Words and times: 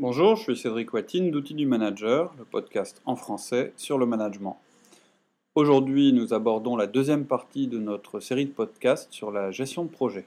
Bonjour, 0.00 0.36
je 0.36 0.42
suis 0.42 0.56
Cédric 0.56 0.92
Watine 0.92 1.32
d'Outils 1.32 1.54
du 1.54 1.66
Manager, 1.66 2.32
le 2.38 2.44
podcast 2.44 3.02
en 3.04 3.16
français 3.16 3.72
sur 3.76 3.98
le 3.98 4.06
management. 4.06 4.56
Aujourd'hui, 5.56 6.12
nous 6.12 6.32
abordons 6.32 6.76
la 6.76 6.86
deuxième 6.86 7.24
partie 7.24 7.66
de 7.66 7.78
notre 7.78 8.20
série 8.20 8.46
de 8.46 8.52
podcasts 8.52 9.12
sur 9.12 9.32
la 9.32 9.50
gestion 9.50 9.82
de 9.82 9.90
projet. 9.90 10.24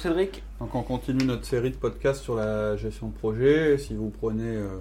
Cédric. 0.00 0.42
Donc 0.60 0.74
on 0.74 0.82
continue 0.82 1.26
notre 1.26 1.44
série 1.44 1.70
de 1.70 1.76
podcasts 1.76 2.22
sur 2.22 2.34
la 2.34 2.74
gestion 2.78 3.08
de 3.08 3.12
projet. 3.12 3.76
Si 3.76 3.94
vous 3.94 4.08
prenez 4.08 4.56
euh, 4.56 4.78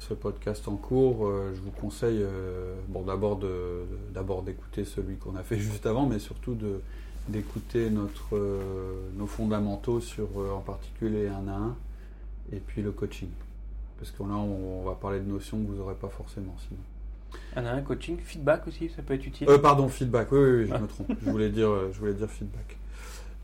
ce 0.00 0.12
podcast 0.12 0.66
en 0.66 0.74
cours, 0.74 1.28
euh, 1.28 1.52
je 1.54 1.60
vous 1.60 1.70
conseille 1.70 2.18
euh, 2.20 2.74
bon, 2.88 3.04
d'abord 3.04 4.42
d'écouter 4.42 4.84
celui 4.84 5.18
qu'on 5.18 5.36
a 5.36 5.44
fait 5.44 5.56
juste 5.58 5.86
avant, 5.86 6.04
mais 6.04 6.18
surtout 6.18 6.54
de, 6.54 6.80
d'écouter 7.28 7.90
notre, 7.90 8.36
nos 9.14 9.28
fondamentaux 9.28 10.00
sur 10.00 10.26
en 10.52 10.62
particulier 10.62 11.28
un 11.28 11.46
à 11.46 11.54
un 11.54 11.76
et 12.52 12.58
puis 12.58 12.82
le 12.82 12.90
coaching. 12.90 13.30
Parce 14.00 14.10
que 14.10 14.24
là 14.24 14.34
on, 14.34 14.82
va 14.82 14.96
parler 14.96 15.20
de 15.20 15.30
notions 15.30 15.62
que 15.62 15.68
vous 15.68 15.76
n'aurez 15.76 15.94
pas 15.94 16.08
forcément 16.08 16.56
sinon. 16.66 16.80
Un 17.54 17.66
à 17.66 17.74
un 17.74 17.82
coaching, 17.82 18.18
feedback 18.18 18.66
aussi, 18.66 18.88
ça 18.88 19.02
peut 19.02 19.14
être 19.14 19.26
utile. 19.26 19.46
pardon, 19.62 19.88
feedback, 19.88 20.32
oui, 20.32 20.38
oui, 20.40 20.50
oui 20.62 20.66
je 20.66 20.74
me 20.74 20.88
trompe. 20.88 21.12
Je 21.24 21.30
voulais 21.30 21.50
dire, 21.50 21.70
je 21.92 21.98
voulais 22.00 22.14
dire 22.14 22.28
feedback. 22.28 22.80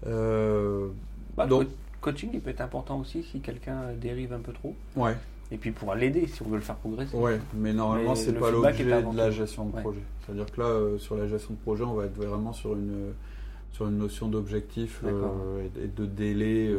Euh, 0.06 0.88
bah, 1.36 1.46
donc, 1.46 1.68
coaching, 2.00 2.30
il 2.32 2.41
peut 2.41 2.50
être 2.50 2.60
important 2.60 3.00
aussi 3.00 3.23
si 3.23 3.41
quelqu'un 3.41 3.92
dérive 4.00 4.32
un 4.32 4.41
peu 4.41 4.52
trop. 4.52 4.74
Ouais. 4.96 5.16
Et 5.52 5.59
puis 5.59 5.70
pour 5.70 5.95
l'aider 5.95 6.27
si 6.27 6.42
on 6.42 6.48
veut 6.48 6.56
le 6.56 6.62
faire 6.62 6.74
progresser. 6.74 7.16
Ouais, 7.16 7.41
mais 7.55 7.72
normalement 7.72 8.17
c'est 8.17 8.33
pas 8.33 8.50
l'objet 8.50 8.84
de 8.84 9.17
la 9.17 9.30
gestion 9.30 9.67
de 9.67 9.80
projet. 9.80 10.00
C'est-à-dire 10.20 10.47
que 10.50 10.61
là, 10.61 10.67
euh, 10.67 10.98
sur 10.98 11.17
la 11.17 11.28
gestion 11.28 11.55
de 11.55 11.58
projet, 11.61 11.84
on 11.84 11.94
va 11.94 12.06
être 12.06 12.17
vraiment 12.17 12.52
sur 12.52 12.72
une 12.72 13.12
sur 13.70 13.86
une 13.86 13.98
notion 13.98 14.28
d'objectif 14.28 15.02
euh, 15.05 15.69
et, 15.77 15.86
de 15.86 16.06
délai. 16.06 16.74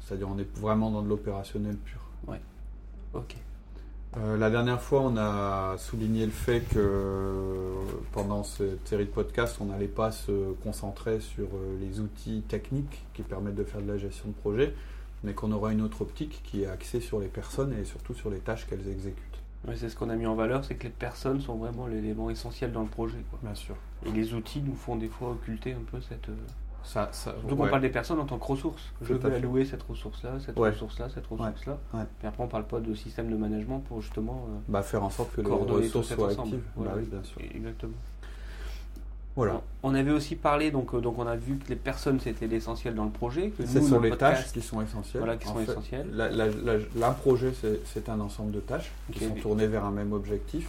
C'est-à-dire 0.00 0.28
on 0.30 0.38
est 0.38 0.56
vraiment 0.56 0.90
dans 0.90 1.02
de 1.02 1.08
l'opérationnel 1.08 1.76
pur. 1.76 2.00
Ouais. 2.26 2.40
Ok. 3.12 3.36
Euh, 4.18 4.36
la 4.36 4.50
dernière 4.50 4.80
fois, 4.80 5.00
on 5.00 5.16
a 5.16 5.76
souligné 5.78 6.26
le 6.26 6.32
fait 6.32 6.60
que 6.60 7.71
pendant 8.12 8.42
cette 8.44 8.86
série 8.86 9.06
de 9.06 9.10
podcasts, 9.10 9.58
on 9.60 9.66
n'allait 9.66 9.86
pas 9.86 10.10
se 10.10 10.52
concentrer 10.62 11.20
sur 11.20 11.44
euh, 11.44 11.78
les 11.80 12.00
outils 12.00 12.42
techniques 12.48 13.04
qui 13.14 13.22
permettent 13.22 13.54
de 13.54 13.64
faire 13.64 13.80
de 13.80 13.88
la 13.88 13.98
gestion 13.98 14.28
de 14.28 14.34
projet, 14.34 14.74
mais 15.24 15.34
qu'on 15.34 15.52
aura 15.52 15.72
une 15.72 15.82
autre 15.82 16.02
optique 16.02 16.42
qui 16.44 16.62
est 16.62 16.66
axée 16.66 17.00
sur 17.00 17.20
les 17.20 17.28
personnes 17.28 17.74
et 17.80 17.84
surtout 17.84 18.14
sur 18.14 18.30
les 18.30 18.38
tâches 18.38 18.66
qu'elles 18.66 18.88
exécutent. 18.88 19.22
Oui, 19.68 19.74
c'est 19.76 19.88
ce 19.88 19.96
qu'on 19.96 20.10
a 20.10 20.16
mis 20.16 20.26
en 20.26 20.34
valeur, 20.34 20.64
c'est 20.64 20.74
que 20.74 20.84
les 20.84 20.90
personnes 20.90 21.40
sont 21.40 21.54
vraiment 21.54 21.86
l'élément 21.86 22.30
essentiel 22.30 22.72
dans 22.72 22.82
le 22.82 22.88
projet. 22.88 23.18
Bien 23.42 23.54
sûr. 23.54 23.76
Et 24.04 24.10
les 24.10 24.34
outils 24.34 24.60
nous 24.60 24.74
font 24.74 24.96
des 24.96 25.08
fois 25.08 25.30
occulter 25.30 25.72
un 25.72 25.84
peu 25.88 26.00
cette, 26.00 26.28
euh, 26.28 26.36
ça, 26.84 27.08
ça, 27.12 27.34
Donc 27.48 27.60
on 27.60 27.68
parle 27.68 27.82
des 27.82 27.88
personnes 27.88 28.18
en 28.18 28.24
tant 28.24 28.38
que 28.38 28.44
ressources. 28.44 28.92
Je 29.02 29.14
veux 29.14 29.34
allouer 29.34 29.64
cette 29.64 29.82
ressource-là, 29.82 30.32
cette 30.44 30.58
ressource-là, 30.58 31.08
cette 31.12 31.26
ressource-là. 31.26 31.78
Puis 32.18 32.28
après 32.28 32.42
on 32.42 32.48
parle 32.48 32.64
pas 32.64 32.80
de 32.80 32.94
système 32.94 33.30
de 33.30 33.36
management 33.36 33.80
pour 33.80 34.00
justement 34.00 34.46
euh, 34.48 34.58
bah, 34.68 34.82
faire 34.82 35.02
en 35.02 35.10
sorte 35.10 35.34
que 35.34 35.40
les 35.40 35.50
ressources 35.50 36.14
soient 36.14 36.30
actives. 36.30 36.62
Bah 36.76 36.92
oui, 36.96 37.04
bien 37.04 37.22
sûr. 37.22 37.40
Exactement. 37.54 37.94
Voilà. 39.34 39.62
On 39.82 39.94
avait 39.94 40.10
aussi 40.10 40.36
parlé, 40.36 40.70
donc, 40.70 40.92
euh, 40.92 41.00
donc 41.00 41.18
on 41.18 41.26
a 41.26 41.36
vu 41.36 41.56
que 41.56 41.70
les 41.70 41.76
personnes 41.76 42.20
c'était 42.20 42.46
l'essentiel 42.46 42.94
dans 42.94 43.04
le 43.04 43.10
projet. 43.10 43.52
Ce 43.64 43.80
sont 43.80 44.00
les 44.00 44.16
tâches 44.16 44.52
qui 44.52 44.60
sont 44.60 44.82
essentielles. 44.82 45.22
Voilà, 45.22 45.36
qui 45.36 45.46
sont 45.46 45.60
essentielles. 45.60 46.08
La, 46.14 47.10
projet 47.10 47.52
c'est 47.86 48.08
un 48.08 48.20
ensemble 48.20 48.52
de 48.52 48.60
tâches 48.60 48.92
qui 49.12 49.24
sont 49.24 49.34
tournées 49.34 49.66
vers 49.66 49.84
un 49.84 49.92
même 49.92 50.12
objectif. 50.12 50.68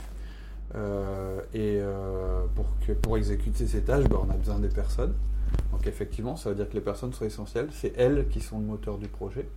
Euh, 0.75 1.39
et 1.53 1.79
pour, 2.55 2.65
que, 2.85 2.93
pour 2.93 3.17
exécuter 3.17 3.67
ces 3.67 3.81
tâches, 3.81 4.05
bah, 4.05 4.21
on 4.25 4.29
a 4.29 4.35
besoin 4.35 4.59
des 4.59 4.69
personnes. 4.69 5.13
Donc 5.71 5.87
effectivement, 5.87 6.35
ça 6.35 6.49
veut 6.49 6.55
dire 6.55 6.69
que 6.69 6.73
les 6.73 6.81
personnes 6.81 7.13
sont 7.13 7.25
essentielles. 7.25 7.69
C'est 7.71 7.93
elles 7.97 8.27
qui 8.29 8.39
sont 8.39 8.59
le 8.59 8.65
moteur 8.65 8.97
du 8.97 9.07
projet. 9.07 9.47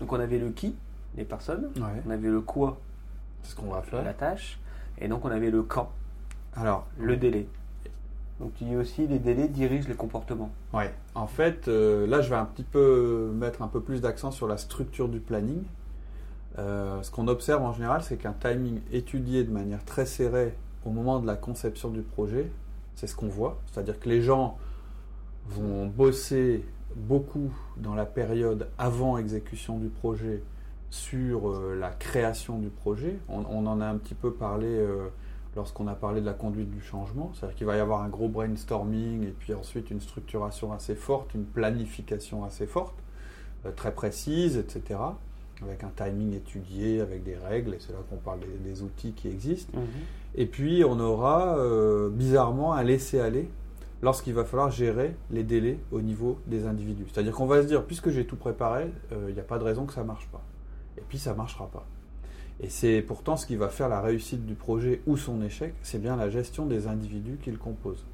Donc 0.00 0.12
on 0.12 0.20
avait 0.20 0.38
le 0.38 0.50
qui, 0.50 0.74
les 1.16 1.24
personnes. 1.24 1.70
On 2.06 2.10
avait 2.10 2.28
le 2.28 2.40
quoi, 2.40 2.78
c'est 3.42 3.50
ce 3.50 3.56
qu'on 3.56 3.70
va 3.70 3.82
faire. 3.82 4.04
La 4.04 4.14
tâche. 4.14 4.58
Et 4.98 5.08
donc 5.08 5.24
on 5.24 5.30
avait 5.30 5.50
le 5.50 5.62
quand. 5.62 5.90
Alors, 6.54 6.86
le 6.98 7.16
délai. 7.16 7.48
Donc 8.40 8.52
tu 8.54 8.64
dis 8.64 8.76
aussi 8.76 9.06
les 9.06 9.18
délais 9.18 9.48
dirigent 9.48 9.88
les 9.88 9.94
comportements. 9.94 10.50
Ouais. 10.72 10.92
En 11.14 11.26
fait, 11.26 11.68
euh, 11.68 12.06
là 12.06 12.20
je 12.20 12.28
vais 12.28 12.36
un 12.36 12.44
petit 12.44 12.64
peu 12.64 13.30
mettre 13.34 13.62
un 13.62 13.68
peu 13.68 13.80
plus 13.80 14.00
d'accent 14.00 14.30
sur 14.30 14.46
la 14.46 14.58
structure 14.58 15.08
du 15.08 15.20
planning. 15.20 15.62
Euh, 16.58 17.02
ce 17.02 17.10
qu'on 17.10 17.28
observe 17.28 17.62
en 17.62 17.72
général, 17.72 18.02
c'est 18.02 18.16
qu'un 18.16 18.32
timing 18.32 18.80
étudié 18.92 19.44
de 19.44 19.50
manière 19.50 19.84
très 19.84 20.06
serrée 20.06 20.54
au 20.84 20.90
moment 20.90 21.18
de 21.18 21.26
la 21.26 21.36
conception 21.36 21.90
du 21.90 22.02
projet, 22.02 22.50
c'est 22.94 23.06
ce 23.06 23.16
qu'on 23.16 23.28
voit. 23.28 23.58
C'est-à-dire 23.66 23.98
que 23.98 24.08
les 24.08 24.22
gens 24.22 24.56
vont 25.48 25.86
bosser 25.86 26.64
beaucoup 26.96 27.52
dans 27.76 27.94
la 27.94 28.06
période 28.06 28.68
avant 28.78 29.18
exécution 29.18 29.78
du 29.78 29.88
projet 29.88 30.42
sur 30.90 31.50
euh, 31.50 31.76
la 31.78 31.90
création 31.90 32.58
du 32.58 32.68
projet. 32.68 33.18
On, 33.28 33.66
en 33.66 33.80
a 33.80 33.86
un 33.86 33.96
petit 33.96 34.14
peu 34.14 34.32
parlé 34.32 34.68
euh, 34.68 35.08
lorsqu'on 35.54 35.88
a 35.88 35.94
parlé 35.94 36.20
de 36.20 36.26
la 36.26 36.32
conduite 36.32 36.70
du 36.70 36.80
changement. 36.80 37.32
C'est-à-dire 37.34 37.56
qu'il 37.56 37.66
va 37.66 37.76
y 37.76 37.80
avoir 37.80 38.02
un 38.02 38.08
gros 38.08 38.28
brainstorming 38.28 39.24
et 39.24 39.34
puis 39.38 39.52
ensuite 39.54 39.90
une 39.90 40.00
structuration 40.00 40.72
assez 40.72 40.94
forte, 40.94 41.34
une 41.34 41.44
planification 41.44 42.44
assez 42.44 42.66
forte, 42.66 42.94
euh, 43.66 43.72
très 43.72 43.92
précise, 43.92 44.56
etc. 44.56 45.00
Avec 45.62 45.84
un 45.84 45.90
timing 45.96 46.34
étudié, 46.34 47.00
avec 47.00 47.24
des 47.24 47.36
règles, 47.36 47.74
et 47.74 47.78
c'est 47.80 47.92
là 47.92 47.98
qu'on 48.10 48.16
parle 48.16 48.40
des, 48.62 48.82
outils 48.82 49.12
qui 49.12 49.28
existent. 49.28 49.78
Mhm. 49.78 49.86
Et 50.34 50.44
puis 50.44 50.84
on 50.84 51.00
aura 51.00 51.56
bizarrement 52.10 52.74
un 52.74 52.82
laisser-aller 52.82 53.48
lorsqu'il 54.02 54.34
va 54.34 54.44
falloir 54.44 54.70
gérer 54.70 55.16
les 55.30 55.42
délais 55.42 55.78
au 55.90 56.00
niveau 56.00 56.38
des 56.46 56.66
individus. 56.66 57.06
C'est-à-dire 57.12 57.32
qu'on 57.32 57.46
va 57.46 57.62
se 57.62 57.66
dire, 57.66 57.84
puisque 57.84 58.10
j'ai 58.10 58.26
tout 58.26 58.36
préparé, 58.36 58.90
il 59.10 59.16
euh, 59.16 59.32
n'y 59.32 59.40
a 59.40 59.44
pas 59.44 59.58
de 59.58 59.64
raison 59.64 59.86
que 59.86 59.92
ça 59.92 60.02
ne 60.02 60.06
marche 60.06 60.26
pas. 60.28 60.42
Et 60.98 61.02
puis 61.08 61.18
ça 61.18 61.32
ne 61.32 61.36
marchera 61.36 61.66
pas. 61.66 61.86
Et 62.60 62.68
c'est 62.70 63.02
pourtant 63.02 63.36
ce 63.36 63.46
qui 63.46 63.56
va 63.56 63.68
faire 63.68 63.88
la 63.88 64.00
réussite 64.00 64.46
du 64.46 64.54
projet 64.54 65.02
ou 65.06 65.16
son 65.16 65.42
échec, 65.42 65.74
c'est 65.82 66.00
bien 66.00 66.16
la 66.16 66.30
gestion 66.30 66.66
des 66.66 66.86
individus 66.86 67.38
qu'il 67.42 67.58
compose. 67.58 68.04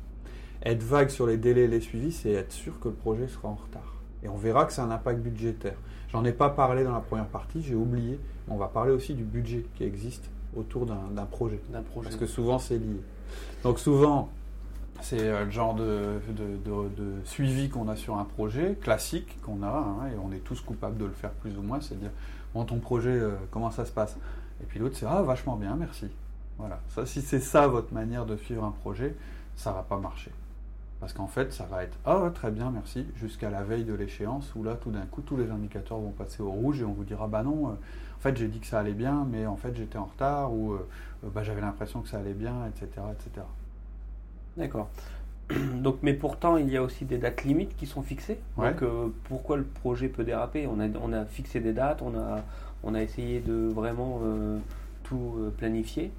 Être 0.64 0.82
vague 0.82 1.10
sur 1.10 1.26
les 1.26 1.36
délais 1.36 1.62
et 1.62 1.68
les 1.68 1.80
suivis, 1.80 2.12
c'est 2.12 2.32
être 2.32 2.52
sûr 2.52 2.78
que 2.80 2.88
le 2.88 2.94
projet 2.94 3.28
sera 3.28 3.48
en 3.48 3.54
retard. 3.54 3.94
Et 4.24 4.28
on 4.28 4.36
verra 4.36 4.64
que 4.64 4.72
c'est 4.72 4.80
un 4.80 4.90
impact 4.90 5.20
budgétaire. 5.20 5.76
J'en 6.10 6.24
ai 6.24 6.32
pas 6.32 6.50
parlé 6.50 6.84
dans 6.84 6.92
la 6.92 7.00
première 7.00 7.26
partie, 7.26 7.62
j'ai 7.62 7.74
oublié. 7.74 8.20
On 8.48 8.56
va 8.56 8.68
parler 8.68 8.92
aussi 8.92 9.14
du 9.14 9.24
budget 9.24 9.64
qui 9.76 9.84
existe 9.84 10.28
autour 10.56 10.86
d'un 10.86 11.24
projet. 11.26 11.60
projet. 11.90 12.08
Parce 12.08 12.16
que 12.16 12.26
souvent 12.26 12.58
c'est 12.58 12.78
lié. 12.78 13.00
Donc 13.62 13.78
souvent, 13.78 14.28
c'est 15.00 15.20
euh, 15.20 15.44
le 15.44 15.50
genre 15.50 15.74
de, 15.74 16.20
suivi 17.24 17.68
qu'on 17.68 17.88
a 17.88 17.96
sur 17.96 18.18
un 18.18 18.24
projet, 18.24 18.76
classique 18.80 19.40
qu'on 19.42 19.62
a, 19.62 19.68
hein, 19.68 20.08
et 20.12 20.18
on 20.22 20.32
est 20.32 20.44
tous 20.44 20.60
coupables 20.60 20.98
de 20.98 21.06
le 21.06 21.12
faire 21.12 21.30
plus 21.30 21.56
ou 21.56 21.62
moins, 21.62 21.80
c'est 21.80 21.98
dire, 21.98 22.10
bon, 22.54 22.64
ton 22.64 22.78
projet, 22.78 23.10
euh, 23.10 23.32
comment 23.50 23.70
ça 23.70 23.84
se 23.84 23.92
passe? 23.92 24.16
Et 24.62 24.66
puis 24.66 24.78
l'autre, 24.78 24.96
c'est, 24.96 25.06
ah, 25.06 25.22
vachement 25.22 25.56
bien, 25.56 25.76
merci. 25.76 26.08
Voilà. 26.58 26.80
Ça, 26.88 27.06
si 27.06 27.22
c'est 27.22 27.40
ça 27.40 27.66
votre 27.66 27.92
manière 27.92 28.26
de 28.26 28.36
suivre 28.36 28.64
un 28.64 28.70
projet, 28.70 29.16
ça 29.56 29.72
va 29.72 29.82
pas 29.82 29.98
marcher. 29.98 30.30
Parce 31.00 31.12
qu'en 31.12 31.26
fait, 31.26 31.52
ça 31.52 31.64
va 31.64 31.82
être, 31.82 31.98
ah, 32.04 32.30
très 32.32 32.50
bien, 32.52 32.70
merci, 32.70 33.06
jusqu'à 33.16 33.50
la 33.50 33.64
veille 33.64 33.84
de 33.84 33.94
l'échéance, 33.94 34.52
où 34.54 34.62
là, 34.62 34.74
tout 34.74 34.90
d'un 34.90 35.06
coup, 35.06 35.22
tous 35.22 35.36
les 35.36 35.50
indicateurs 35.50 35.98
vont 35.98 36.12
passer 36.12 36.42
au 36.42 36.50
rouge 36.50 36.80
et 36.80 36.84
on 36.84 36.92
vous 36.92 37.04
dira, 37.04 37.26
bah 37.26 37.42
non, 37.42 37.68
euh, 37.68 37.72
en 37.72 38.20
fait, 38.20 38.36
j'ai 38.36 38.46
dit 38.46 38.60
que 38.60 38.66
ça 38.66 38.78
allait 38.78 38.92
bien, 38.92 39.26
mais 39.28 39.46
en 39.46 39.56
fait, 39.56 39.74
j'étais 39.74 39.98
en 39.98 40.04
retard, 40.04 40.52
ou 40.52 40.76
bah, 41.24 41.42
j'avais 41.42 41.60
l'impression 41.60 42.02
que 42.02 42.08
ça 42.08 42.18
allait 42.18 42.34
bien, 42.34 42.54
etc., 42.68 43.02
etc. 43.12 43.44
D'accord. 44.56 44.88
Donc, 45.74 45.98
mais 46.02 46.14
pourtant, 46.14 46.56
il 46.56 46.68
y 46.70 46.76
a 46.76 46.82
aussi 46.82 47.04
des 47.04 47.18
dates 47.18 47.44
limites 47.44 47.76
qui 47.76 47.86
sont 47.86 48.02
fixées. 48.02 48.38
Donc, 48.56 48.82
euh, 48.82 49.08
pourquoi 49.24 49.56
le 49.56 49.64
projet 49.64 50.08
peut 50.08 50.24
déraper? 50.24 50.66
On 50.66 50.80
a, 50.80 50.88
on 51.00 51.12
a 51.12 51.24
fixé 51.24 51.60
des 51.60 51.72
dates, 51.72 52.02
on 52.02 52.16
a, 52.18 52.42
on 52.82 52.94
a 52.94 53.02
essayé 53.02 53.40
de 53.40 53.68
vraiment 53.72 54.20
euh, 54.22 54.58
tout 55.02 55.36
euh, 55.38 55.50
planifier. 55.50 56.12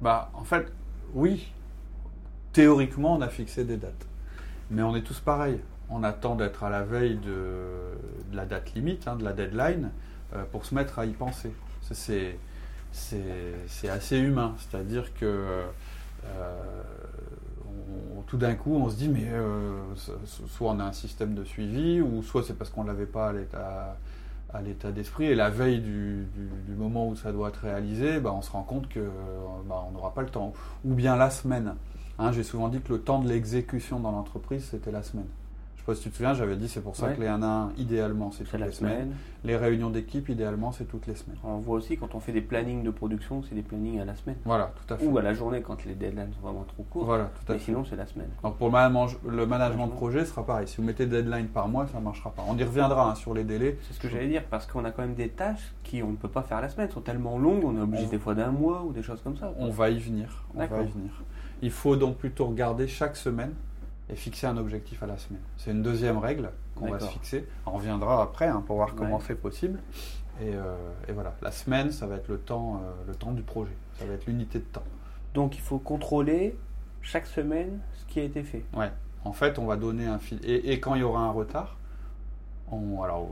Bah, 0.00 0.30
en 0.34 0.44
fait, 0.44 0.66
oui. 1.14 1.52
Théoriquement, 2.52 3.14
on 3.14 3.20
a 3.20 3.28
fixé 3.28 3.64
des 3.64 3.76
dates. 3.76 4.06
Mais 4.70 4.82
on 4.82 4.96
est 4.96 5.02
tous 5.02 5.20
pareils. 5.20 5.60
On 5.88 6.02
attend 6.02 6.34
d'être 6.36 6.64
à 6.64 6.70
la 6.70 6.82
veille 6.82 7.16
de, 7.16 8.32
la 8.32 8.44
date 8.44 8.74
limite, 8.74 9.08
hein, 9.08 9.16
de 9.16 9.24
la 9.24 9.32
deadline, 9.32 9.90
pour 10.52 10.64
se 10.64 10.74
mettre 10.74 11.00
à 11.00 11.06
y 11.06 11.12
penser. 11.12 11.52
C'est 11.92 12.38
assez 13.88 14.18
humain. 14.18 14.54
C'est-à-dire 14.58 15.12
que 15.14 15.64
tout 18.26 18.36
d'un 18.36 18.54
coup, 18.54 18.74
on 18.74 18.88
se 18.90 18.96
dit, 18.96 19.08
mais 19.08 19.28
euh, 19.30 19.80
soit 19.96 20.70
on 20.70 20.80
a 20.80 20.84
un 20.84 20.92
système 20.92 21.34
de 21.34 21.44
suivi, 21.44 22.00
ou 22.00 22.22
soit 22.22 22.42
c'est 22.42 22.54
parce 22.54 22.70
qu'on 22.70 22.82
ne 22.82 22.88
l'avait 22.88 23.06
pas 23.06 23.32
à 24.52 24.62
l'état 24.62 24.92
d'esprit 24.92 25.26
et 25.26 25.34
la 25.34 25.50
veille 25.50 25.80
du, 25.80 26.26
moment 26.76 27.08
où 27.08 27.16
ça 27.16 27.32
doit 27.32 27.48
être 27.48 27.60
réalisé, 27.60 28.20
bah, 28.20 28.32
on 28.34 28.42
se 28.42 28.50
rend 28.50 28.62
compte 28.62 28.88
que 28.88 29.00
bah, 29.68 29.84
on 29.88 29.92
n'aura 29.92 30.14
pas 30.14 30.22
le 30.22 30.28
temps. 30.30 30.52
Ou 30.84 30.94
bien 30.94 31.16
la 31.16 31.30
semaine. 31.30 31.74
Hein, 32.18 32.32
j'ai 32.32 32.42
souvent 32.42 32.68
dit 32.68 32.80
que 32.80 32.92
le 32.92 33.00
temps 33.00 33.18
de 33.20 33.28
l'exécution 33.28 34.00
dans 34.00 34.12
l'entreprise, 34.12 34.64
c'était 34.70 34.90
la 34.90 35.02
semaine. 35.02 35.28
Sais 35.90 35.96
pas 35.96 35.96
si 35.96 36.02
tu 36.04 36.10
te 36.10 36.16
souviens, 36.18 36.34
j'avais 36.34 36.56
dit 36.56 36.68
c'est 36.68 36.82
pour 36.82 36.94
ça 36.94 37.06
Ouais. 37.08 37.14
que 37.16 37.20
les 37.20 37.26
1 37.26 37.42
à 37.42 37.46
1, 37.46 37.72
idéalement, 37.78 38.30
c'est 38.30 38.44
toutes 38.44 38.60
les 38.60 38.70
semaines. 38.70 38.92
semaine. 38.92 39.12
Les 39.42 39.56
réunions 39.56 39.90
d'équipe, 39.90 40.28
idéalement, 40.28 40.70
c'est 40.70 40.84
toutes 40.84 41.06
les 41.08 41.14
semaines. 41.16 41.38
On 41.42 41.56
voit 41.58 41.76
aussi 41.78 41.96
quand 41.96 42.14
on 42.14 42.20
fait 42.20 42.30
des 42.32 42.42
plannings 42.42 42.82
de 42.84 42.90
production, 42.90 43.42
c'est 43.48 43.54
des 43.56 43.62
plannings 43.62 43.98
à 43.98 44.04
la 44.04 44.14
semaine. 44.14 44.36
Voilà, 44.44 44.72
tout 44.86 44.94
à 44.94 44.96
fait. 44.98 45.06
Ou 45.06 45.18
à 45.18 45.22
la 45.22 45.34
journée 45.34 45.62
quand 45.62 45.84
les 45.84 45.94
deadlines 45.94 46.32
sont 46.34 46.46
vraiment 46.46 46.64
trop 46.64 46.84
courts. 46.84 47.04
Voilà, 47.06 47.24
tout 47.24 47.50
à 47.50 47.54
Mais 47.54 47.58
fait. 47.58 47.64
sinon, 47.66 47.84
c'est 47.84 47.96
la 47.96 48.06
semaine. 48.06 48.28
Donc 48.44 48.56
pour 48.56 48.68
le 48.68 48.72
management, 48.72 49.08
le 49.28 49.46
management 49.46 49.86
de 49.88 49.92
projet, 49.92 50.24
ce 50.24 50.30
sera 50.30 50.46
pareil. 50.46 50.68
Si 50.68 50.76
vous 50.76 50.84
mettez 50.84 51.06
des 51.06 51.22
deadlines 51.22 51.48
par 51.48 51.66
mois, 51.66 51.86
ça 51.88 51.98
ne 51.98 52.04
marchera 52.04 52.30
pas. 52.30 52.44
On 52.46 52.56
y 52.56 52.62
reviendra 52.62 53.10
hein, 53.10 53.14
sur 53.16 53.34
les 53.34 53.42
délais. 53.44 53.78
C'est 53.88 53.94
ce 53.94 53.98
que 54.00 54.08
j'allais 54.08 54.28
dire, 54.28 54.44
parce 54.48 54.66
qu'on 54.66 54.84
a 54.84 54.90
quand 54.92 55.02
même 55.02 55.14
des 55.14 55.30
tâches 55.30 55.72
qui 55.82 56.02
on 56.04 56.10
ne 56.12 56.16
peut 56.16 56.28
pas 56.28 56.42
faire 56.42 56.60
la 56.60 56.68
semaine, 56.68 56.88
sont 56.90 57.00
tellement 57.00 57.36
longues, 57.38 57.64
on 57.64 57.76
est 57.76 57.80
obligé 57.82 58.04
On- 58.06 58.10
des 58.10 58.18
fois 58.18 58.34
d'un 58.34 58.52
mois 58.52 58.84
ou 58.86 58.92
des 58.92 59.02
choses 59.02 59.20
comme 59.22 59.36
ça. 59.36 59.52
On 59.58 59.70
va 59.70 59.90
y 59.90 59.98
venir. 59.98 60.44
On 60.54 60.58
va 60.58 60.66
y 60.66 60.86
venir. 60.86 61.10
Il 61.62 61.70
faut 61.72 61.96
donc 61.96 62.16
plutôt 62.18 62.46
regarder 62.46 62.86
chaque 62.86 63.16
semaine 63.16 63.52
et 64.10 64.16
fixer 64.16 64.46
un 64.46 64.56
objectif 64.56 65.02
à 65.02 65.06
la 65.06 65.16
semaine. 65.18 65.40
C'est 65.56 65.70
une 65.70 65.82
deuxième 65.82 66.18
règle 66.18 66.50
qu'on 66.74 66.90
va 66.90 66.98
se 67.00 67.06
fixer. 67.06 67.46
On 67.66 67.72
reviendra 67.72 68.22
après 68.22 68.46
hein, 68.48 68.62
pour 68.66 68.76
voir 68.76 68.94
comment 68.94 69.16
Ouais. 69.18 69.24
c'est 69.26 69.34
possible. 69.34 69.78
Et, 70.40 70.54
euh, 70.54 70.74
et 71.08 71.12
voilà, 71.12 71.36
la 71.42 71.50
semaine, 71.52 71.92
ça 71.92 72.06
va 72.06 72.16
être 72.16 72.28
le 72.28 72.38
temps, 72.38 72.76
euh, 72.82 72.92
le 73.06 73.14
temps 73.14 73.32
du 73.32 73.42
projet. 73.42 73.76
Ça 73.98 74.06
va 74.06 74.14
être 74.14 74.26
l'unité 74.26 74.58
de 74.58 74.64
temps. 74.64 74.84
Donc 75.34 75.56
il 75.56 75.60
faut 75.60 75.78
contrôler 75.78 76.56
chaque 77.02 77.26
semaine 77.26 77.78
ce 77.94 78.12
qui 78.12 78.20
a 78.20 78.22
été 78.24 78.42
fait. 78.42 78.64
Ouais. 78.74 78.90
En 79.24 79.32
fait, 79.32 79.58
on 79.58 79.66
va 79.66 79.76
donner 79.76 80.06
un 80.06 80.18
fil. 80.18 80.40
Et, 80.44 80.72
et 80.72 80.80
quand 80.80 80.94
il 80.94 81.00
y 81.02 81.04
aura 81.04 81.20
un 81.20 81.30
retard, 81.30 81.76
on, 82.72 83.02
alors 83.02 83.28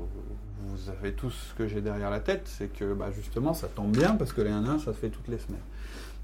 vous 0.66 0.90
avez 0.90 1.12
tout 1.12 1.30
ce 1.30 1.54
que 1.54 1.66
j'ai 1.66 1.80
derrière 1.80 2.10
la 2.10 2.20
tête, 2.20 2.42
c'est 2.46 2.68
que 2.72 2.92
bah, 2.92 3.10
justement 3.10 3.54
ça 3.54 3.68
tombe 3.68 3.92
bien 3.96 4.16
parce 4.16 4.32
que 4.32 4.40
les 4.42 4.50
1 4.50 4.66
1 4.66 4.78
ça 4.80 4.92
se 4.92 4.98
fait 4.98 5.08
toutes 5.08 5.28
les 5.28 5.38
semaines. 5.38 5.60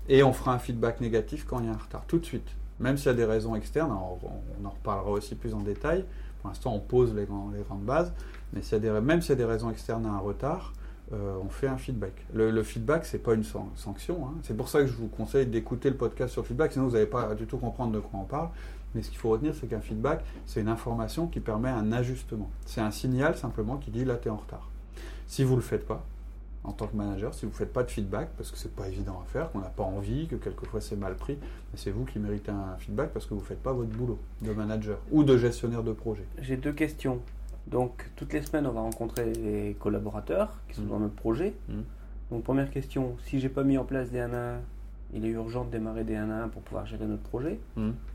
Et 0.09 0.23
on 0.23 0.33
fera 0.35 0.53
un 0.53 0.59
feedback 0.59 1.01
négatif 1.01 1.47
quand 1.47 1.61
il 1.61 1.67
y 1.67 1.69
a 1.69 1.73
un 1.73 1.77
retard, 1.79 2.05
tout 2.07 2.19
de 2.19 2.27
suite. 2.27 2.49
Même 2.81 2.97
s'il 2.97 3.07
y 3.07 3.11
a 3.11 3.15
des 3.15 3.25
raisons 3.25 3.55
externes, 3.55 3.91
alors 3.91 4.19
on 4.61 4.65
en 4.65 4.71
reparlera 4.71 5.11
aussi 5.11 5.35
plus 5.35 5.55
en 5.55 5.61
détail. 5.61 6.05
Pour 6.41 6.51
l'instant, 6.51 6.75
on 6.75 6.81
pose 6.81 7.15
les, 7.15 7.25
grandes 7.25 7.85
bases, 7.85 8.13
mais 8.53 8.61
même 9.01 9.23
s'il 9.23 9.31
y 9.31 9.33
a 9.33 9.37
des 9.37 9.45
raisons 9.45 9.71
externes 9.71 10.05
à 10.07 10.11
un 10.11 10.19
retard, 10.19 10.73
euh, 11.13 11.37
on 11.45 11.49
fait 11.49 11.69
un 11.69 11.77
feedback. 11.77 12.13
Le, 12.33 12.51
le 12.51 12.63
feedback, 12.63 13.05
c'est 13.05 13.19
pas 13.19 13.35
une 13.35 13.45
san- 13.45 13.71
sanction. 13.77 14.27
hein. 14.27 14.35
C'est 14.43 14.57
pour 14.57 14.69
ça 14.69 14.81
que 14.81 14.87
je 14.87 14.95
vous 14.95 15.09
conseille 15.09 15.47
d'écouter 15.47 15.91
le 15.91 15.97
podcast 15.97 16.33
sur 16.33 16.43
le 16.43 16.47
feedback, 16.47 16.73
sinon 16.73 16.87
vous 16.87 16.93
n'allez 16.93 17.07
pas 17.07 17.35
du 17.35 17.47
tout 17.47 17.59
comprendre 17.59 17.93
de 17.93 18.01
quoi 18.01 18.21
on 18.21 18.25
parle. 18.25 18.49
Mais 18.95 19.03
ce 19.03 19.11
qu'il 19.11 19.19
faut 19.19 19.31
retenir, 19.31 19.55
c'est 19.55 19.67
qu'un 19.67 19.81
feedback, 19.81 20.25
c'est 20.47 20.61
une 20.61 20.69
information 20.69 21.27
qui 21.27 21.41
permet 21.41 21.69
un 21.69 21.93
ajustement. 21.93 22.51
C'est 22.65 22.81
un 22.81 22.91
signal 22.91 23.37
simplement 23.37 23.77
qui 23.77 23.91
dit 23.91 24.05
là, 24.05 24.17
tu 24.17 24.29
es 24.29 24.31
en 24.31 24.37
retard. 24.37 24.69
Si 25.27 25.45
vous 25.45 25.53
ne 25.53 25.57
le 25.57 25.63
faites 25.63 25.87
pas, 25.87 26.05
en 26.65 26.73
tant 26.73 26.87
que 26.87 26.97
manager, 26.97 27.35
si 27.35 27.45
vous 27.45 27.53
ne 27.53 27.57
faites 27.57 27.73
pas 27.73 27.83
de 27.83 27.91
feedback, 27.91 28.31
parce 28.37 28.51
que 28.51 28.57
c'est 28.59 28.75
pas 28.75 28.89
évident 28.89 29.21
à 29.23 29.27
faire, 29.31 29.53
qu'on 29.53 29.59
n'a 29.61 29.69
pas 29.69 29.83
envie, 29.83 30.27
que 30.27 30.37
quelquefois 30.37 30.81
c'est 30.81 30.97
mal 30.97 31.15
pris, 31.15 31.37
mais 31.41 31.79
c'est 31.79 31.91
vous 31.91 32.05
qui 32.05 32.19
méritez 32.19 32.51
un 32.51 32.77
feedback 32.79 33.11
parce 33.13 33.27
que 33.27 33.35
vous 33.35 33.41
ne 33.41 33.45
faites 33.47 33.63
pas 33.63 33.73
votre 33.73 33.91
boulot 33.91 34.19
de 34.43 34.53
manager 34.53 34.99
ou 35.11 35.25
de 35.25 35.37
gestionnaire 35.37 35.83
de 35.83 35.93
projet. 35.93 36.25
J'ai 36.41 36.57
deux 36.57 36.73
questions. 36.73 37.21
Donc 37.67 38.11
toutes 38.17 38.33
les 38.33 38.43
semaines, 38.43 38.67
on 38.67 38.73
va 38.73 38.81
rencontrer 38.81 39.33
les 39.35 39.75
collaborateurs 39.79 40.59
qui 40.69 40.75
sont 40.77 40.83
Mm. 40.83 40.89
dans 40.89 40.99
notre 41.01 41.15
projet. 41.15 41.55
Mm. 41.69 41.81
Donc 42.31 42.45
première 42.45 42.71
question, 42.71 43.17
si 43.27 43.41
j'ai 43.41 43.49
pas 43.51 43.63
mis 43.65 43.77
en 43.79 43.85
place 43.85 44.11
des 44.11 44.21
1 44.21 44.33
à 44.33 44.55
1, 44.57 44.61
il 45.15 45.25
est 45.27 45.31
urgent 45.31 45.65
de 45.65 45.71
démarrer 45.71 46.05
des 46.05 46.17
1 46.17 46.31
à 46.31 46.45
1 46.45 46.49
pour 46.49 46.63
pouvoir 46.63 46.87
gérer 46.87 47.07
notre 47.07 47.23
projet, 47.23 47.61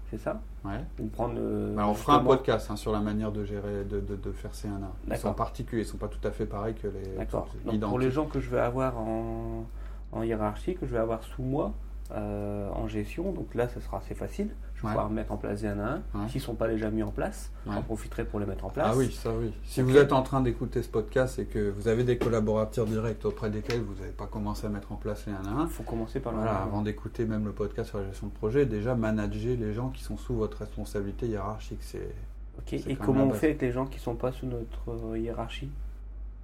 c'est 0.09 0.17
ça 0.17 0.41
Ouais. 0.65 0.79
Euh, 1.19 1.77
Alors, 1.77 1.91
on 1.91 1.93
fera 1.93 2.17
un 2.17 2.23
podcast 2.23 2.69
hein, 2.69 2.75
sur 2.75 2.91
la 2.91 2.99
manière 2.99 3.31
de 3.31 3.43
gérer, 3.45 3.83
de, 3.85 3.99
de, 3.99 4.15
de 4.15 4.31
faire 4.31 4.53
ces 4.53 4.67
1 4.67 4.71
1. 4.71 4.79
Ils 5.11 5.17
sont 5.17 5.33
particuliers, 5.33 5.83
ils 5.83 5.85
sont 5.85 5.97
pas 5.97 6.07
tout 6.09 6.25
à 6.27 6.31
fait 6.31 6.45
pareils 6.45 6.75
que 6.75 6.87
les. 6.87 7.15
D'accord. 7.17 7.47
pour 7.87 7.99
les 7.99 8.11
gens 8.11 8.25
que 8.25 8.39
je 8.39 8.49
vais 8.49 8.59
avoir 8.59 8.97
en, 8.97 9.65
en 10.11 10.23
hiérarchie, 10.23 10.75
que 10.75 10.85
je 10.85 10.91
vais 10.91 10.99
avoir 10.99 11.23
sous 11.23 11.43
moi 11.43 11.73
euh, 12.11 12.69
en 12.71 12.87
gestion, 12.87 13.31
donc 13.31 13.53
là, 13.55 13.67
ce 13.69 13.79
sera 13.79 13.97
assez 13.97 14.15
facile. 14.15 14.49
Je 14.75 14.81
vais 14.81 14.87
Ouais. 14.87 14.93
pouvoir 14.93 15.09
mettre 15.09 15.31
en 15.33 15.37
place 15.37 15.61
des 15.61 15.67
1 15.67 15.79
à 15.79 15.83
1. 15.83 15.95
Ouais. 15.95 16.29
S'ils 16.29 16.39
ne 16.39 16.45
sont 16.45 16.55
pas 16.55 16.67
déjà 16.67 16.89
mis 16.89 17.03
en 17.03 17.11
place, 17.11 17.51
Ouais. 17.67 17.73
j'en 17.73 17.81
profiterai 17.81 18.23
pour 18.25 18.39
les 18.39 18.45
mettre 18.45 18.65
en 18.65 18.69
place. 18.69 18.87
Ah 18.89 18.97
oui, 18.97 19.11
ça 19.11 19.29
oui. 19.37 19.53
Si 19.63 19.81
vous 19.81 19.95
êtes 19.97 20.13
en 20.13 20.23
train 20.23 20.39
d'écouter 20.41 20.81
ce 20.81 20.89
podcast 20.89 21.37
et 21.37 21.45
que 21.45 21.69
vous 21.69 21.87
avez 21.87 22.03
des 22.03 22.17
collaborateurs 22.17 22.85
directs 22.85 23.23
auprès 23.25 23.49
desquels 23.49 23.81
vous 23.81 23.93
n'avez 23.95 24.11
pas 24.13 24.25
commencé 24.27 24.65
à 24.65 24.69
mettre 24.69 24.91
en 24.91 24.95
place 24.95 25.25
les 25.27 25.33
1 25.33 25.35
à 25.35 25.61
1, 25.61 25.63
Il 25.65 25.69
faut 25.69 25.83
commencer 25.83 26.19
par 26.19 26.31
le 26.31 26.39
Voilà, 26.39 26.53
1 26.53 26.55
à 26.55 26.61
1. 26.61 26.63
avant 26.67 26.81
d'écouter 26.81 27.25
même 27.25 27.45
le 27.45 27.51
podcast 27.51 27.89
sur 27.89 27.99
la 27.99 28.05
gestion 28.05 28.27
de 28.27 28.33
projet, 28.33 28.65
déjà 28.65 28.95
manager 28.95 29.57
les 29.57 29.73
gens 29.73 29.89
qui 29.89 30.03
sont 30.03 30.17
sous 30.17 30.33
votre 30.33 30.59
responsabilité 30.59 31.27
hiérarchique. 31.27 31.79
C'est 31.81 32.13
Ok, 32.57 32.73
Et 32.73 32.95
comment 32.95 33.23
on 33.25 33.31
fait 33.31 33.47
avec 33.47 33.61
les 33.61 33.71
gens 33.71 33.85
qui 33.85 33.99
sont 33.99 34.15
pas 34.15 34.31
sous 34.33 34.45
notre 34.45 35.15
hiérarchie? 35.17 35.69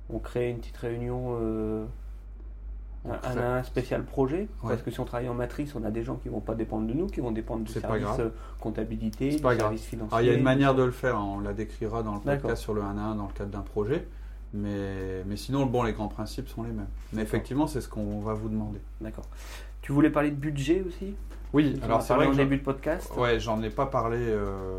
On 0.09 0.19
crée 0.19 0.49
une 0.51 0.59
petite 0.59 0.77
réunion, 0.77 1.37
euh, 1.41 1.85
un, 3.23 3.37
un 3.37 3.63
spécial 3.63 4.03
projet 4.03 4.47
Ouais. 4.63 4.69
Parce 4.69 4.81
que 4.81 4.91
si 4.91 4.99
on 4.99 5.05
travaille 5.05 5.29
en 5.29 5.33
matrice, 5.33 5.75
on 5.75 5.83
a 5.83 5.91
des 5.91 6.03
gens 6.03 6.15
qui 6.15 6.29
vont 6.29 6.39
pas 6.39 6.55
dépendre 6.55 6.87
de 6.87 6.93
nous, 6.93 7.07
qui 7.07 7.19
vont 7.21 7.31
dépendre 7.31 7.63
du 7.63 7.71
service 7.71 8.07
euh, 8.19 8.29
comptabilité, 8.59 9.35
du 9.35 9.41
grave. 9.41 9.57
service 9.57 9.83
financier. 9.85 10.17
Il 10.21 10.27
y 10.27 10.29
a 10.29 10.33
une 10.33 10.43
manière 10.43 10.75
de 10.75 10.83
le 10.83 10.91
faire, 10.91 11.17
hein, 11.17 11.35
on 11.37 11.39
la 11.39 11.53
décrira 11.53 12.03
dans 12.03 12.15
le 12.15 12.21
podcast 12.21 12.61
sur 12.61 12.73
le 12.73 12.81
1 12.81 12.97
à 12.97 13.01
1 13.01 13.15
dans 13.15 13.27
le 13.27 13.33
cadre 13.33 13.51
d'un 13.51 13.61
projet. 13.61 14.07
Mais, 14.53 15.23
mais 15.25 15.35
sinon, 15.35 15.65
bon, 15.65 15.83
les 15.83 15.93
grands 15.93 16.07
principes 16.07 16.47
sont 16.47 16.63
les 16.63 16.71
mêmes. 16.71 16.87
Mais 17.13 17.21
effectivement, 17.21 17.67
c'est 17.67 17.81
ce 17.81 17.89
qu'on 17.89 18.21
va 18.21 18.33
vous 18.33 18.49
demander. 18.49 18.79
D'accord. 19.01 19.25
Tu 19.81 19.91
voulais 19.91 20.09
parler 20.09 20.31
de 20.31 20.35
budget 20.35 20.83
aussi? 20.87 21.15
Oui, 21.53 21.79
alors 21.83 22.01
c'est 22.01 22.13
vrai 22.13 22.27
au 22.27 22.33
début 22.33 22.57
de 22.57 22.63
podcast. 22.63 23.11
ouais, 23.15 23.39
j'en 23.39 23.61
ai 23.61 23.69
pas 23.69 23.85
parlé 23.85 24.17
euh, 24.19 24.77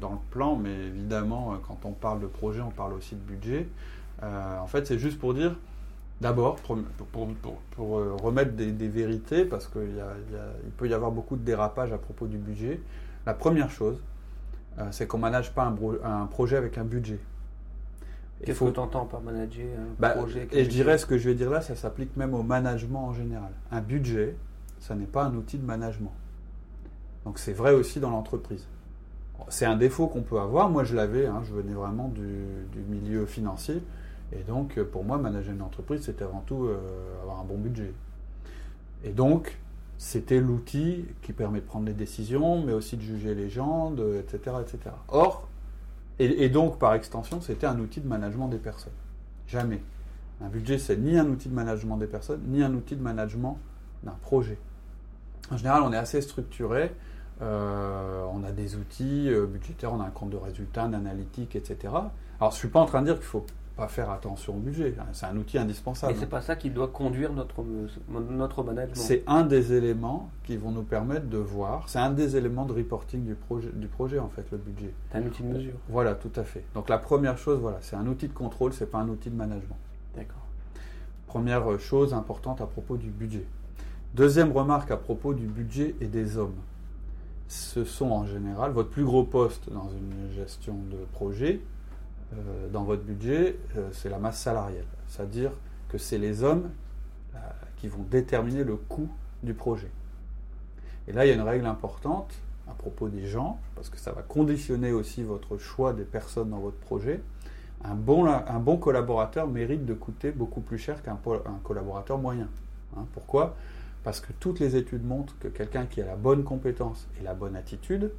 dans 0.00 0.10
le 0.12 0.18
plan, 0.30 0.56
mais 0.56 0.74
évidemment, 0.74 1.52
euh, 1.52 1.56
quand 1.66 1.78
on 1.84 1.92
parle 1.92 2.20
de 2.20 2.26
projet, 2.26 2.60
on 2.60 2.70
parle 2.70 2.94
aussi 2.94 3.14
de 3.14 3.20
budget. 3.20 3.68
Euh, 4.22 4.58
en 4.58 4.66
fait, 4.66 4.86
c'est 4.86 4.98
juste 4.98 5.18
pour 5.18 5.34
dire, 5.34 5.54
d'abord, 6.20 6.56
pour, 6.56 6.76
pour- 7.12 7.28
pour- 7.34 7.60
pour, 7.70 7.98
euh, 7.98 8.14
remettre 8.22 8.52
des, 8.52 8.72
des 8.72 8.88
vérités, 8.88 9.44
parce 9.44 9.66
qu'il 9.68 9.88
peut 10.76 10.88
y 10.88 10.94
avoir 10.94 11.10
beaucoup 11.12 11.36
de 11.36 11.42
dérapages 11.42 11.92
à 11.92 11.98
propos 11.98 12.26
du 12.26 12.38
budget. 12.38 12.80
La 13.26 13.34
première 13.34 13.70
chose, 13.70 14.00
euh, 14.78 14.88
c'est 14.90 15.06
qu'on 15.06 15.18
ne 15.18 15.22
manage 15.22 15.52
pas 15.52 15.64
un, 16.04 16.26
projet 16.26 16.56
avec 16.56 16.78
un 16.78 16.84
budget. 16.84 17.18
Qu'est-ce 18.44 18.56
faut- 18.58 18.66
que 18.66 18.70
tu 18.74 18.80
entends 18.80 19.04
par 19.04 19.20
manager 19.20 19.66
un 19.78 19.94
bah, 19.98 20.10
projet 20.10 20.40
avec 20.40 20.52
un 20.54 20.56
et 20.56 20.60
je 20.60 20.68
budget 20.68 20.82
dirais 20.84 20.98
ce 20.98 21.06
que 21.06 21.18
je 21.18 21.28
vais 21.28 21.34
dire 21.34 21.50
là, 21.50 21.60
ça 21.60 21.74
s'applique 21.74 22.16
même 22.16 22.34
au 22.34 22.42
management 22.44 23.06
en 23.08 23.12
général. 23.12 23.50
Un 23.72 23.80
budget, 23.80 24.36
ça 24.78 24.94
n'est 24.94 25.06
pas 25.06 25.24
un 25.24 25.34
outil 25.34 25.58
de 25.58 25.64
management. 25.66 26.12
Donc 27.24 27.38
c'est 27.40 27.52
vrai 27.52 27.74
aussi 27.74 27.98
dans 28.00 28.10
l'entreprise. 28.10 28.66
C'est 29.48 29.66
un 29.66 29.76
défaut 29.76 30.06
qu'on 30.08 30.22
peut 30.22 30.38
avoir. 30.40 30.68
Moi, 30.68 30.82
je 30.84 30.94
l'avais. 30.96 31.26
hein, 31.26 31.42
je 31.44 31.52
venais 31.54 31.72
vraiment 31.72 32.08
du, 32.08 32.22
du 32.72 32.80
milieu 32.88 33.24
financier. 33.26 33.82
Et 34.32 34.42
donc, 34.42 34.78
euh, 34.78 34.84
pour 34.84 35.04
moi, 35.04 35.18
manager 35.18 35.54
une 35.54 35.62
entreprise, 35.62 36.02
c'était 36.02 36.24
avant 36.24 36.42
tout 36.46 36.66
euh, 36.66 36.78
avoir 37.22 37.40
un 37.40 37.44
bon 37.44 37.56
budget. 37.56 37.92
Et 39.04 39.10
donc, 39.10 39.58
c'était 39.96 40.40
l'outil 40.40 41.06
qui 41.22 41.32
permet 41.32 41.60
de 41.60 41.66
prendre 41.66 41.86
des 41.86 41.94
décisions, 41.94 42.62
mais 42.62 42.72
aussi 42.72 42.96
de 42.96 43.02
juger 43.02 43.34
les 43.34 43.48
gens, 43.48 43.94
etc., 43.94 44.56
etc. 44.60 44.94
Or, 45.08 45.48
et, 46.20 46.48
donc, 46.48 46.80
par 46.80 46.94
extension, 46.94 47.40
c'était 47.40 47.66
un 47.66 47.78
outil 47.78 48.00
de 48.00 48.08
management 48.08 48.48
des 48.48 48.58
personnes. 48.58 48.92
Jamais. 49.46 49.80
Un 50.40 50.48
budget, 50.48 50.78
c'est 50.78 50.96
ni 50.96 51.16
un 51.16 51.26
outil 51.26 51.48
de 51.48 51.54
management 51.54 51.96
des 51.96 52.08
personnes, 52.08 52.40
ni 52.48 52.60
un 52.60 52.74
outil 52.74 52.96
de 52.96 53.02
management 53.02 53.56
d'un 54.02 54.16
projet. 54.20 54.58
En 55.52 55.56
général, 55.56 55.82
on 55.84 55.92
est 55.92 55.96
assez 55.96 56.20
structuré. 56.20 56.92
euh, 57.40 58.24
on 58.32 58.42
a 58.42 58.50
des 58.50 58.74
outils 58.74 59.30
budgétaires, 59.48 59.92
on 59.92 60.00
a 60.00 60.04
un 60.04 60.10
compte 60.10 60.30
de 60.30 60.36
résultats, 60.36 60.82
un 60.82 60.92
analytique, 60.92 61.54
etc. 61.54 61.76
Alors, 62.40 62.50
je 62.50 62.56
ne 62.56 62.58
suis 62.58 62.68
pas 62.68 62.80
en 62.80 62.86
train 62.86 63.00
de 63.00 63.06
dire 63.06 63.14
qu'il 63.14 63.24
faut 63.24 63.46
pas 63.78 63.86
faire 63.86 64.10
attention 64.10 64.56
au 64.56 64.58
budget. 64.58 64.92
C'est 65.12 65.26
un 65.26 65.36
outil 65.36 65.56
indispensable. 65.56 66.12
Mais 66.12 66.18
c'est 66.18 66.26
pas 66.26 66.40
ça 66.40 66.56
qui 66.56 66.68
doit 66.68 66.88
conduire 66.88 67.32
notre, 67.32 67.64
notre 68.08 68.64
management. 68.64 68.96
C'est 68.96 69.22
un 69.28 69.44
des 69.44 69.72
éléments 69.72 70.30
qui 70.42 70.56
vont 70.56 70.72
nous 70.72 70.82
permettre 70.82 71.26
de 71.26 71.38
voir. 71.38 71.88
C'est 71.88 72.00
un 72.00 72.10
des 72.10 72.36
éléments 72.36 72.66
de 72.66 72.72
reporting 72.72 73.24
du 73.24 73.36
projet, 73.36 73.70
du 73.72 73.86
projet 73.86 74.18
en 74.18 74.28
fait, 74.28 74.50
le 74.50 74.58
budget. 74.58 74.92
C'est 75.12 75.18
un 75.18 75.22
outil 75.22 75.44
de 75.44 75.48
mesure. 75.48 75.74
Voilà, 75.88 76.16
tout 76.16 76.32
à 76.34 76.42
fait. 76.42 76.64
Donc 76.74 76.88
la 76.88 76.98
première 76.98 77.38
chose, 77.38 77.60
voilà, 77.60 77.78
c'est 77.80 77.94
un 77.94 78.06
outil 78.08 78.26
de 78.26 78.32
contrôle, 78.32 78.72
c'est 78.72 78.90
pas 78.90 78.98
un 78.98 79.08
outil 79.08 79.30
de 79.30 79.36
management. 79.36 79.78
D'accord. 80.16 80.44
Première 81.28 81.78
chose 81.78 82.14
importante 82.14 82.60
à 82.60 82.66
propos 82.66 82.96
du 82.96 83.10
budget. 83.10 83.46
Deuxième 84.14 84.50
remarque 84.50 84.90
à 84.90 84.96
propos 84.96 85.34
du 85.34 85.46
budget 85.46 85.94
et 86.00 86.06
des 86.06 86.36
hommes. 86.36 86.56
Ce 87.46 87.84
sont 87.84 88.10
en 88.10 88.26
général 88.26 88.72
votre 88.72 88.90
plus 88.90 89.04
gros 89.04 89.22
poste 89.22 89.70
dans 89.70 89.88
une 89.90 90.32
gestion 90.34 90.74
de 90.90 90.98
projet, 91.12 91.60
euh, 92.34 92.68
dans 92.68 92.84
votre 92.84 93.02
budget, 93.02 93.56
euh, 93.76 93.88
c'est 93.92 94.08
la 94.08 94.18
masse 94.18 94.40
salariale. 94.40 94.84
C'est-à-dire 95.06 95.52
que 95.88 95.98
c'est 95.98 96.18
les 96.18 96.42
hommes 96.42 96.70
euh, 97.34 97.38
qui 97.76 97.88
vont 97.88 98.04
déterminer 98.10 98.64
le 98.64 98.76
coût 98.76 99.08
du 99.42 99.54
projet. 99.54 99.90
Et 101.06 101.12
là, 101.12 101.24
il 101.24 101.28
y 101.28 101.32
a 101.32 101.34
une 101.34 101.40
règle 101.40 101.66
importante 101.66 102.34
à 102.68 102.74
propos 102.74 103.08
des 103.08 103.26
gens, 103.26 103.58
parce 103.74 103.88
que 103.88 103.96
ça 103.98 104.12
va 104.12 104.20
conditionner 104.20 104.92
aussi 104.92 105.22
votre 105.22 105.56
choix 105.56 105.94
des 105.94 106.04
personnes 106.04 106.50
dans 106.50 106.58
votre 106.58 106.76
projet. 106.76 107.22
Un 107.82 107.94
bon, 107.94 108.26
un 108.26 108.58
bon 108.58 108.76
collaborateur 108.76 109.46
mérite 109.46 109.86
de 109.86 109.94
coûter 109.94 110.32
beaucoup 110.32 110.60
plus 110.60 110.76
cher 110.76 111.02
qu'un 111.02 111.18
collaborateur 111.62 112.18
moyen. 112.18 112.48
Hein, 112.94 113.06
pourquoi? 113.14 113.56
Parce 114.04 114.20
que 114.20 114.32
toutes 114.38 114.60
les 114.60 114.76
études 114.76 115.06
montrent 115.06 115.38
que 115.38 115.48
quelqu'un 115.48 115.86
qui 115.86 116.02
a 116.02 116.06
la 116.06 116.16
bonne 116.16 116.44
compétence 116.44 117.08
et 117.18 117.24
la 117.24 117.32
bonne 117.32 117.56
attitude 117.56 118.10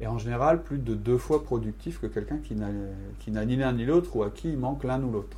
est 0.00 0.06
en 0.06 0.18
général 0.18 0.62
plus 0.62 0.78
de 0.78 0.94
deux 0.94 1.18
fois 1.18 1.42
productif 1.44 2.00
que 2.00 2.06
quelqu'un 2.06 2.38
qui 2.38 2.54
n'a 2.54 3.44
ni 3.44 3.56
l'un 3.56 3.72
ni 3.72 3.84
l'autre 3.84 4.16
ou 4.16 4.22
à 4.22 4.30
qui 4.30 4.48
il 4.50 4.58
manque 4.58 4.84
l'un 4.84 5.02
ou 5.02 5.10
l'autre. 5.12 5.36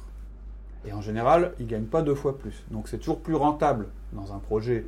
Et 0.85 0.93
en 0.93 1.01
général, 1.01 1.53
il 1.61 1.67
ne 1.67 1.71
gagne 1.71 1.85
pas 1.85 2.03
deux 2.03 2.15
fois 2.15 2.37
plus. 2.39 2.65
Donc 2.71 2.89
c'est 2.89 2.99
toujours 2.99 3.21
plus 3.21 3.35
rentable 3.37 3.87
dans 4.13 4.33
un 4.33 4.39
projet 4.39 4.85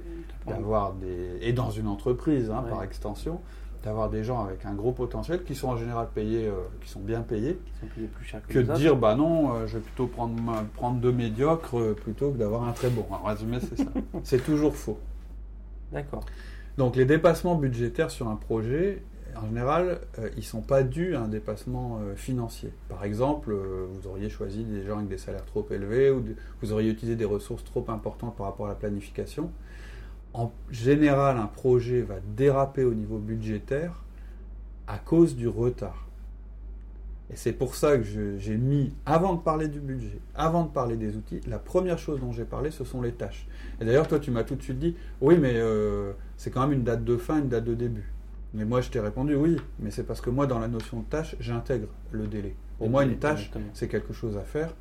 d'avoir 0.47 0.93
des. 0.95 1.39
et 1.41 1.53
dans 1.53 1.71
une 1.71 1.87
entreprise, 1.89 2.51
hein, 2.51 2.63
Ouais. 2.65 2.71
par 2.71 2.83
extension, 2.83 3.41
d'avoir 3.85 4.11
des 4.11 4.25
gens 4.25 4.43
avec 4.45 4.65
un 4.65 4.75
gros 4.75 4.93
potentiel 4.93 5.45
qui 5.45 5.55
sont 5.55 5.69
en 5.69 5.77
général 5.77 6.09
payés, 6.15 6.47
euh, 6.49 6.53
qui 6.81 6.89
sont 6.89 7.01
bien 7.01 7.21
payés, 7.21 7.59
Qui 7.65 7.81
sont 7.81 7.87
payés 7.95 8.07
plus 8.09 8.25
cher 8.25 8.41
que, 8.47 8.53
que 8.55 8.59
de 8.59 8.65
autres. 8.65 8.75
dire 8.79 8.97
bah 8.97 9.15
non, 9.15 9.55
euh, 9.55 9.67
je 9.67 9.75
vais 9.79 9.83
plutôt 9.85 10.07
prendre, 10.07 10.35
prendre 10.75 10.99
deux 11.01 11.13
médiocres 11.13 11.79
euh, 11.79 11.95
plutôt 11.95 12.31
que 12.33 12.39
d'avoir 12.39 12.65
un 12.65 12.73
très 12.73 12.91
bon. 12.91 13.05
En 13.11 13.23
résumé, 13.23 13.59
c'est 13.61 13.77
ça. 13.79 13.91
c'est 14.25 14.45
toujours 14.45 14.75
faux. 14.75 14.99
D'accord. 15.93 16.25
Donc 16.77 16.97
les 16.97 17.05
dépassements 17.05 17.55
budgétaires 17.55 18.11
sur 18.11 18.29
un 18.29 18.37
projet, 18.37 19.03
en 19.37 19.47
général, 19.47 20.01
euh, 20.19 20.29
ils 20.35 20.41
ne 20.41 20.45
sont 20.45 20.61
pas 20.61 20.83
dus 20.83 21.15
à 21.15 21.23
un 21.23 21.29
dépassement 21.29 21.99
euh, 22.01 22.15
financier. 22.15 22.73
Par 22.89 23.05
exemple, 23.05 23.53
euh, 23.53 23.87
vous 23.91 24.07
auriez 24.07 24.29
choisi 24.29 24.65
des 24.65 24.83
gens 24.83 24.97
avec 24.97 25.09
des 25.09 25.19
salaires 25.19 25.45
trop 25.45 25.67
élevés 25.71 26.11
ou 26.11 26.25
vous 26.63 26.73
auriez 26.73 26.91
utilisé 26.91 27.17
des 27.17 27.25
ressources 27.25 27.65
trop 27.65 27.85
importantes 27.89 28.37
par 28.37 28.47
rapport 28.47 28.67
à 28.67 28.71
la 28.71 28.75
planification. 28.75 29.51
En 30.33 30.53
général, 30.71 31.39
un 31.39 31.47
projet 31.47 32.03
va 32.03 32.17
déraper 32.37 32.85
au 32.85 32.95
niveau 32.95 33.19
budgétaire 33.19 34.03
à 34.87 34.99
cause 34.99 35.37
du 35.37 35.49
retard. 35.49 36.07
Et 37.33 37.37
c'est 37.37 37.53
pour 37.53 37.75
ça 37.75 37.97
que 37.97 38.05
j'ai 38.39 38.57
mis, 38.57 38.93
avant 39.07 39.35
de 39.35 39.41
parler 39.41 39.69
du 39.69 39.81
budget, 39.81 40.19
avant 40.35 40.65
de 40.65 40.69
parler 40.69 40.97
des 40.97 41.17
outils, 41.17 41.41
la 41.47 41.59
première 41.59 41.99
chose 41.99 42.21
dont 42.21 42.33
j'ai 42.33 42.45
parlé, 42.45 42.71
ce 42.71 42.85
sont 42.85 43.01
les 43.01 43.13
tâches. 43.13 43.47
Et 43.81 43.85
d'ailleurs, 43.85 44.07
toi, 44.07 44.19
tu 44.19 44.31
m'as 44.31 44.45
tout 44.45 44.57
de 44.57 44.63
suite 44.63 44.79
dit, 44.79 44.95
oui, 45.23 45.39
mais 45.41 45.59
c'est 46.37 46.51
quand 46.51 46.61
même 46.61 46.73
une 46.73 46.85
date 46.85 47.03
de 47.03 47.17
fin, 47.17 47.39
une 47.39 47.49
date 47.49 47.65
de 47.65 47.75
début. 47.75 48.14
Mais 48.55 48.65
moi, 48.65 48.81
je 48.81 48.89
t'ai 48.89 49.01
répondu, 49.01 49.35
oui, 49.35 49.57
mais 49.81 49.91
c'est 49.91 50.05
parce 50.05 50.21
que 50.21 50.31
moi, 50.31 50.47
dans 50.47 50.61
la 50.61 50.69
notion 50.69 51.01
de 51.01 51.05
tâche, 51.05 51.37
j'intègre 51.41 51.89
le 52.13 52.27
délai. 52.27 52.55
Pour 52.79 52.89
moi, 52.89 53.05
une 53.05 53.19
tâche, 53.19 53.51
c'est 53.73 53.89
quelque 53.89 54.13
chose 54.13 54.37
à 54.37 54.43
faire, 54.43 54.75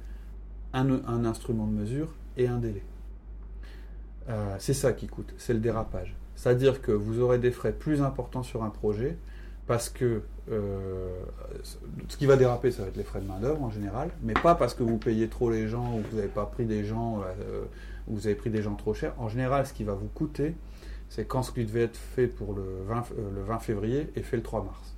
un, 0.74 0.90
un 1.08 1.26
instrument 1.26 1.66
de 1.66 1.74
mesure 1.74 2.14
et 2.38 2.48
un 2.48 2.58
délai. 2.58 2.84
Euh, 4.30 4.56
c'est 4.60 4.74
ça 4.74 4.94
qui 4.94 5.08
coûte, 5.08 5.34
c'est 5.38 5.54
le 5.54 5.60
dérapage. 5.60 6.16
C'est-à-dire 6.36 6.82
que 6.82 6.92
vous 6.92 7.20
aurez 7.20 7.40
des 7.40 7.52
frais 7.52 7.74
plus 7.74 8.02
importants 8.02 8.44
sur 8.44 8.64
un 8.64 8.70
projet 8.70 9.18
parce 9.68 9.90
que 9.90 10.22
euh, 10.52 11.24
ce 12.08 12.18
qui 12.18 12.26
va 12.26 12.36
déraper, 12.36 12.72
ça 12.72 12.84
va 12.84 12.90
être 12.90 12.98
les 12.98 13.04
frais 13.04 13.22
de 13.22 13.28
main-d'œuvre 13.28 13.64
en 13.64 13.70
général, 13.70 14.10
mais 14.22 14.34
pas 14.34 14.56
parce 14.56 14.74
que 14.74 14.84
vous 14.84 14.98
payez 14.98 15.30
trop 15.30 15.50
les 15.50 15.68
gens 15.68 15.98
ou 15.98 16.02
que 16.02 16.08
vous 16.10 16.18
n'avez 16.18 16.28
pas 16.28 16.46
pris 16.46 16.66
des 16.66 16.84
gens, 16.84 17.22
euh, 17.22 17.64
ou 18.08 18.16
vous 18.16 18.28
avez 18.28 18.36
pris 18.36 18.50
des 18.50 18.62
gens 18.62 18.76
trop 18.76 18.94
chers. 18.94 19.14
En 19.20 19.30
général, 19.30 19.66
ce 19.66 19.74
qui 19.74 19.84
va 19.84 19.94
vous 19.94 20.10
coûter, 20.14 20.56
c'est 21.14 21.26
quand 21.26 21.44
ce 21.44 21.52
qui 21.52 21.64
devait 21.64 21.84
être 21.84 21.96
fait 21.96 22.26
pour 22.26 22.54
le 22.54 22.64
20, 22.88 22.96
euh, 23.20 23.30
le 23.36 23.44
20 23.44 23.60
février 23.60 24.10
est 24.16 24.24
fait 24.24 24.36
le 24.36 24.42
3 24.42 24.64
mars. 24.64 24.96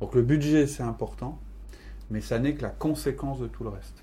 Donc 0.00 0.14
le 0.14 0.22
budget, 0.22 0.66
c'est 0.66 0.82
important, 0.82 1.38
mais 2.10 2.22
ça 2.22 2.38
n'est 2.38 2.54
que 2.54 2.62
la 2.62 2.70
conséquence 2.70 3.38
de 3.38 3.48
tout 3.48 3.62
le 3.62 3.68
reste. 3.68 4.02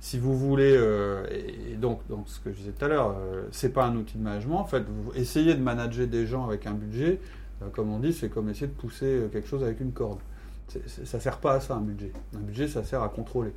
Si 0.00 0.18
vous 0.18 0.34
voulez, 0.34 0.74
euh, 0.74 1.26
et 1.30 1.74
donc, 1.74 2.00
ce 2.24 2.40
que 2.40 2.52
je 2.52 2.56
disais 2.56 2.72
tout 2.72 2.86
à 2.86 2.88
l'heure, 2.88 3.14
euh, 3.18 3.48
c'est 3.50 3.68
pas 3.68 3.84
un 3.84 3.96
outil 3.96 4.16
de 4.16 4.22
management. 4.22 4.60
En 4.60 4.64
fait, 4.64 4.82
vous 4.88 5.12
essayez 5.14 5.54
de 5.54 5.60
manager 5.60 6.06
des 6.06 6.26
gens 6.26 6.46
avec 6.46 6.66
un 6.66 6.72
budget, 6.72 7.20
euh, 7.60 7.68
comme 7.68 7.92
on 7.92 7.98
dit, 7.98 8.14
c'est 8.14 8.30
comme 8.30 8.48
essayer 8.48 8.68
de 8.68 8.72
pousser 8.72 9.24
quelque 9.30 9.46
chose 9.46 9.62
avec 9.62 9.80
une 9.80 9.92
corde. 9.92 10.20
C'est- 10.68 11.04
ça 11.04 11.20
sert 11.20 11.36
pas 11.36 11.52
à 11.52 11.60
ça 11.60 11.74
un 11.74 11.82
budget. 11.82 12.12
Un 12.34 12.40
budget, 12.40 12.66
ça 12.66 12.82
sert 12.82 13.02
à 13.02 13.10
contrôler. 13.10 13.52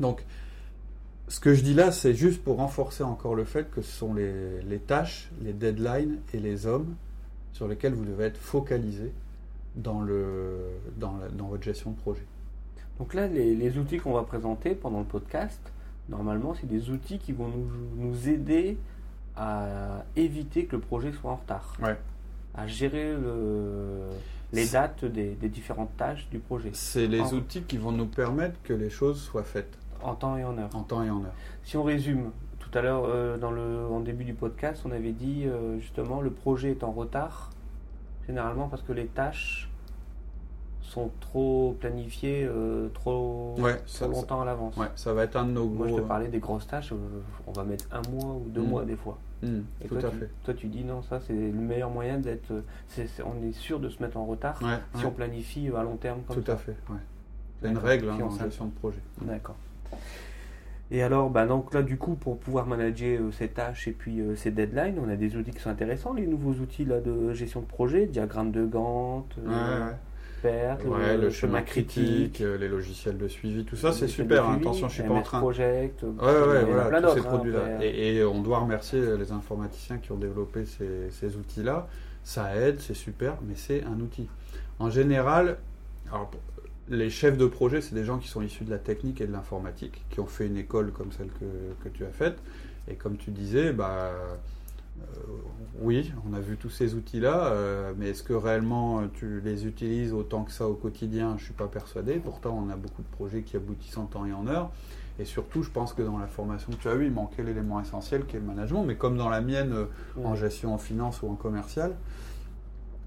Donc, 0.00 0.22
ce 1.30 1.40
que 1.40 1.54
je 1.54 1.62
dis 1.62 1.72
là, 1.74 1.92
c'est 1.92 2.12
juste 2.14 2.42
pour 2.42 2.56
renforcer 2.58 3.02
encore 3.04 3.34
le 3.34 3.44
fait 3.44 3.70
que 3.70 3.80
ce 3.82 3.90
sont 3.90 4.12
les, 4.14 4.60
les 4.68 4.78
tâches, 4.78 5.30
les 5.42 5.52
deadlines 5.54 6.18
et 6.34 6.38
les 6.40 6.66
hommes 6.66 6.94
sur 7.52 7.66
lesquels 7.68 7.94
vous 7.94 8.04
devez 8.04 8.24
être 8.24 8.36
focalisé 8.38 9.12
dans, 9.76 10.00
le, 10.02 10.58
dans, 10.98 11.16
la- 11.16 11.28
dans 11.28 11.46
votre 11.46 11.62
gestion 11.62 11.92
de 11.92 11.96
projet. 11.96 12.26
Donc 12.98 13.14
là, 13.14 13.26
les, 13.28 13.54
les 13.54 13.78
outils 13.78 13.98
qu'on 13.98 14.12
va 14.12 14.24
présenter 14.24 14.74
pendant 14.74 14.98
le 14.98 15.04
podcast, 15.06 15.60
normalement, 16.08 16.54
c'est 16.60 16.66
des 16.66 16.90
outils 16.90 17.18
qui 17.18 17.32
vont 17.32 17.48
nous, 17.48 17.70
nous 17.96 18.28
aider 18.28 18.76
à 19.36 20.04
éviter 20.16 20.66
que 20.66 20.76
le 20.76 20.82
projet 20.82 21.12
soit 21.12 21.30
en 21.30 21.36
retard, 21.36 21.74
Ouais. 21.82 21.96
à 22.54 22.66
gérer 22.66 23.12
le- 23.14 24.08
les 24.52 24.66
dates 24.66 25.04
des, 25.04 25.30
des 25.36 25.48
différentes 25.48 25.96
tâches 25.96 26.28
du 26.30 26.40
projet, 26.40 26.70
C'est 26.72 27.06
les 27.06 27.32
outils 27.34 27.62
qui 27.62 27.76
vont 27.78 27.92
nous 27.92 28.06
permettre 28.06 28.60
que 28.64 28.72
les 28.72 28.90
choses 28.90 29.20
soient 29.22 29.44
faites 29.44 29.78
en 30.02 30.14
temps 30.14 30.36
et 30.36 30.44
en 30.44 30.56
heure. 30.58 30.70
en 30.74 30.82
temps 30.82 31.02
et 31.02 31.10
en 31.10 31.22
heure. 31.24 31.32
Si 31.64 31.76
on 31.76 31.82
résume, 31.82 32.30
tout 32.58 32.70
à 32.78 32.82
l'heure, 32.82 33.04
euh, 33.06 33.36
dans 33.38 33.50
le, 33.50 33.86
en 33.90 34.00
début 34.00 34.24
du 34.24 34.34
podcast, 34.34 34.82
on 34.84 34.90
avait 34.92 35.12
dit 35.12 35.44
euh, 35.46 35.78
justement 35.80 36.20
le 36.20 36.30
projet 36.30 36.70
est 36.72 36.84
en 36.84 36.92
retard, 36.92 37.50
généralement 38.26 38.68
parce 38.68 38.82
que 38.82 38.92
les 38.92 39.06
tâches 39.06 39.68
sont 40.82 41.10
trop 41.20 41.76
planifiées 41.78 42.44
euh, 42.50 42.88
trop, 42.94 43.54
Ouais, 43.58 43.76
trop 43.76 43.82
ça- 43.86 44.06
longtemps 44.08 44.40
à 44.42 44.44
l'avance. 44.44 44.76
Ouais, 44.76 44.88
ça 44.96 45.12
va 45.14 45.22
être 45.24 45.36
un 45.36 45.44
de 45.46 45.52
nos 45.52 45.66
Moi, 45.66 45.86
je 45.88 45.94
te 45.96 46.00
parlais 46.00 46.28
des 46.28 46.40
grosses 46.40 46.66
tâches, 46.66 46.92
euh, 46.92 46.96
on 47.46 47.52
va 47.52 47.62
mettre 47.64 47.86
un 47.92 48.02
mois 48.10 48.34
ou 48.34 48.48
deux 48.48 48.62
Mm. 48.62 48.66
mois 48.68 48.84
des 48.84 48.96
fois. 48.96 49.18
Et 49.42 49.88
tout 49.88 49.94
toi, 49.96 50.08
à 50.08 50.10
tu, 50.10 50.18
fait. 50.18 50.30
toi, 50.44 50.52
tu 50.52 50.66
dis 50.66 50.84
non, 50.84 51.00
ça 51.00 51.18
c'est 51.20 51.32
le 51.32 51.52
meilleur 51.52 51.88
moyen 51.88 52.18
d'être. 52.18 52.52
on 53.24 53.42
est 53.48 53.52
sûr 53.52 53.80
de 53.80 53.88
se 53.88 54.02
mettre 54.02 54.18
en 54.18 54.26
retard 54.26 54.60
Ouais, 54.62 54.78
si 54.98 55.06
on 55.06 55.10
planifie 55.12 55.70
à 55.74 55.82
long 55.82 55.96
terme 55.96 56.20
comme 56.28 56.36
tout 56.36 56.44
ça. 56.44 56.52
à 56.52 56.56
fait. 56.56 56.76
C'est 57.62 57.68
une 57.70 57.78
règle 57.78 58.10
hein, 58.10 58.18
s'in- 58.30 58.44
gestion 58.44 58.66
de 58.66 58.72
projet. 58.72 59.00
D'accord. 59.22 59.56
Et 60.92 61.02
alors, 61.04 61.30
bah, 61.30 61.46
donc 61.46 61.72
là, 61.72 61.82
du 61.82 61.96
coup, 61.96 62.14
pour 62.16 62.38
pouvoir 62.38 62.66
manager 62.66 63.20
euh, 63.20 63.30
ces 63.30 63.46
tâches 63.48 63.86
et 63.86 63.92
puis 63.92 64.20
euh, 64.20 64.34
ces 64.34 64.50
deadlines, 64.50 64.96
on 65.04 65.08
a 65.08 65.14
des 65.14 65.36
outils 65.36 65.52
qui 65.52 65.60
sont 65.60 65.70
intéressants, 65.70 66.12
les 66.14 66.26
nouveaux 66.26 66.54
outils 66.60 66.84
là, 66.84 66.98
de 67.00 67.32
gestion 67.32 67.60
de 67.60 67.66
projet, 67.66 68.06
diagramme 68.06 68.50
de 68.50 68.64
Gantt, 68.66 69.26
euh, 69.38 69.90
Ouais, 70.42 70.50
Ouais, 70.86 71.16
le, 71.16 71.24
le 71.24 71.30
chemin 71.30 71.60
critique, 71.62 72.38
les 72.40 72.66
logiciels 72.66 73.18
de 73.18 73.28
suivi, 73.28 73.64
tout 73.64 73.76
ça, 73.76 73.92
c'est 73.92 74.08
super. 74.08 74.44
hein. 74.46 74.52
suivi, 74.54 74.66
Attention, 74.66 74.88
je 74.88 74.94
suis 74.94 75.02
pas 75.02 75.14
en 75.14 75.22
train. 75.22 75.38
Project, 75.38 76.02
Ouais, 76.02 76.08
ouais, 76.26 76.64
voilà, 76.64 77.02
tous 77.02 77.14
ces 77.14 77.20
hein, 77.20 77.22
produits-là. 77.24 77.84
et, 77.84 78.16
et 78.16 78.24
on 78.24 78.40
doit 78.42 78.58
remercier 78.58 79.00
les 79.18 79.32
informaticiens 79.32 79.98
qui 79.98 80.10
ont 80.12 80.16
développé 80.16 80.64
ces, 80.64 81.10
ces 81.10 81.36
outils-là. 81.36 81.86
Ça 82.24 82.56
aide, 82.56 82.80
c'est 82.80 82.94
super, 82.94 83.34
mais 83.46 83.54
c'est 83.54 83.84
un 83.84 84.00
outil. 84.00 84.28
En 84.78 84.88
général, 84.90 85.58
alors, 86.10 86.30
les 86.90 87.08
chefs 87.08 87.38
de 87.38 87.46
projet, 87.46 87.80
c'est 87.80 87.94
des 87.94 88.04
gens 88.04 88.18
qui 88.18 88.28
sont 88.28 88.42
issus 88.42 88.64
de 88.64 88.70
la 88.70 88.78
technique 88.78 89.20
et 89.20 89.26
de 89.26 89.32
l'informatique, 89.32 90.04
qui 90.10 90.20
ont 90.20 90.26
fait 90.26 90.46
une 90.46 90.56
école 90.56 90.92
comme 90.92 91.12
celle 91.12 91.28
que, 91.28 91.44
que 91.84 91.88
tu 91.88 92.04
as 92.04 92.10
faite. 92.10 92.38
Et 92.88 92.94
comme 92.94 93.16
tu 93.16 93.30
disais, 93.30 93.72
bah, 93.72 94.10
euh, 95.00 95.04
oui, 95.80 96.12
on 96.28 96.34
a 96.34 96.40
vu 96.40 96.56
tous 96.56 96.70
ces 96.70 96.94
outils-là, 96.94 97.46
euh, 97.46 97.92
mais 97.96 98.10
est-ce 98.10 98.22
que 98.22 98.32
réellement 98.32 99.00
euh, 99.00 99.06
tu 99.14 99.40
les 99.40 99.66
utilises 99.66 100.12
autant 100.12 100.42
que 100.42 100.52
ça 100.52 100.66
au 100.66 100.74
quotidien? 100.74 101.30
Je 101.36 101.42
ne 101.42 101.46
suis 101.46 101.54
pas 101.54 101.68
persuadé. 101.68 102.16
Pourtant, 102.16 102.60
on 102.66 102.70
a 102.70 102.76
beaucoup 102.76 103.02
de 103.02 103.08
projets 103.08 103.42
qui 103.42 103.56
aboutissent 103.56 103.96
en 103.96 104.06
temps 104.06 104.26
et 104.26 104.32
en 104.32 104.46
heure. 104.48 104.70
Et 105.18 105.24
surtout, 105.24 105.62
je 105.62 105.70
pense 105.70 105.92
que 105.92 106.02
dans 106.02 106.18
la 106.18 106.26
formation 106.26 106.72
que 106.72 106.78
tu 106.78 106.88
as 106.88 106.94
eue, 106.94 107.06
il 107.06 107.12
manquait 107.12 107.42
l'élément 107.42 107.80
essentiel 107.80 108.24
qui 108.26 108.36
est 108.36 108.40
le 108.40 108.46
management, 108.46 108.84
mais 108.84 108.96
comme 108.96 109.16
dans 109.16 109.28
la 109.28 109.42
mienne, 109.42 109.74
en 110.24 110.34
gestion, 110.34 110.72
en 110.72 110.78
finance 110.78 111.20
ou 111.22 111.28
en 111.28 111.34
commercial. 111.34 111.94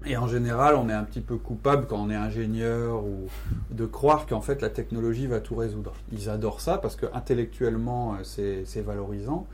Et 0.06 0.16
en 0.18 0.26
général, 0.26 0.74
on 0.74 0.88
est 0.88 0.92
un 0.94 1.04
petit 1.04 1.20
peu 1.22 1.36
coupable 1.36 1.86
quand 1.88 1.96
on 1.98 2.10
est 2.10 2.14
ingénieur 2.16 3.04
ou 3.04 3.26
de 3.70 3.86
croire 3.86 4.26
qu'en 4.26 4.42
fait 4.42 4.60
la 4.60 4.68
technologie 4.68 5.26
va 5.26 5.40
tout 5.40 5.54
résoudre. 5.56 5.94
Ils 6.12 6.28
adorent 6.28 6.60
ça 6.60 6.76
parce 6.78 6.94
que 6.96 7.06
intellectuellement 7.14 8.14
euh, 8.14 8.62
c'est 8.64 8.80
valorisant. 8.82 9.46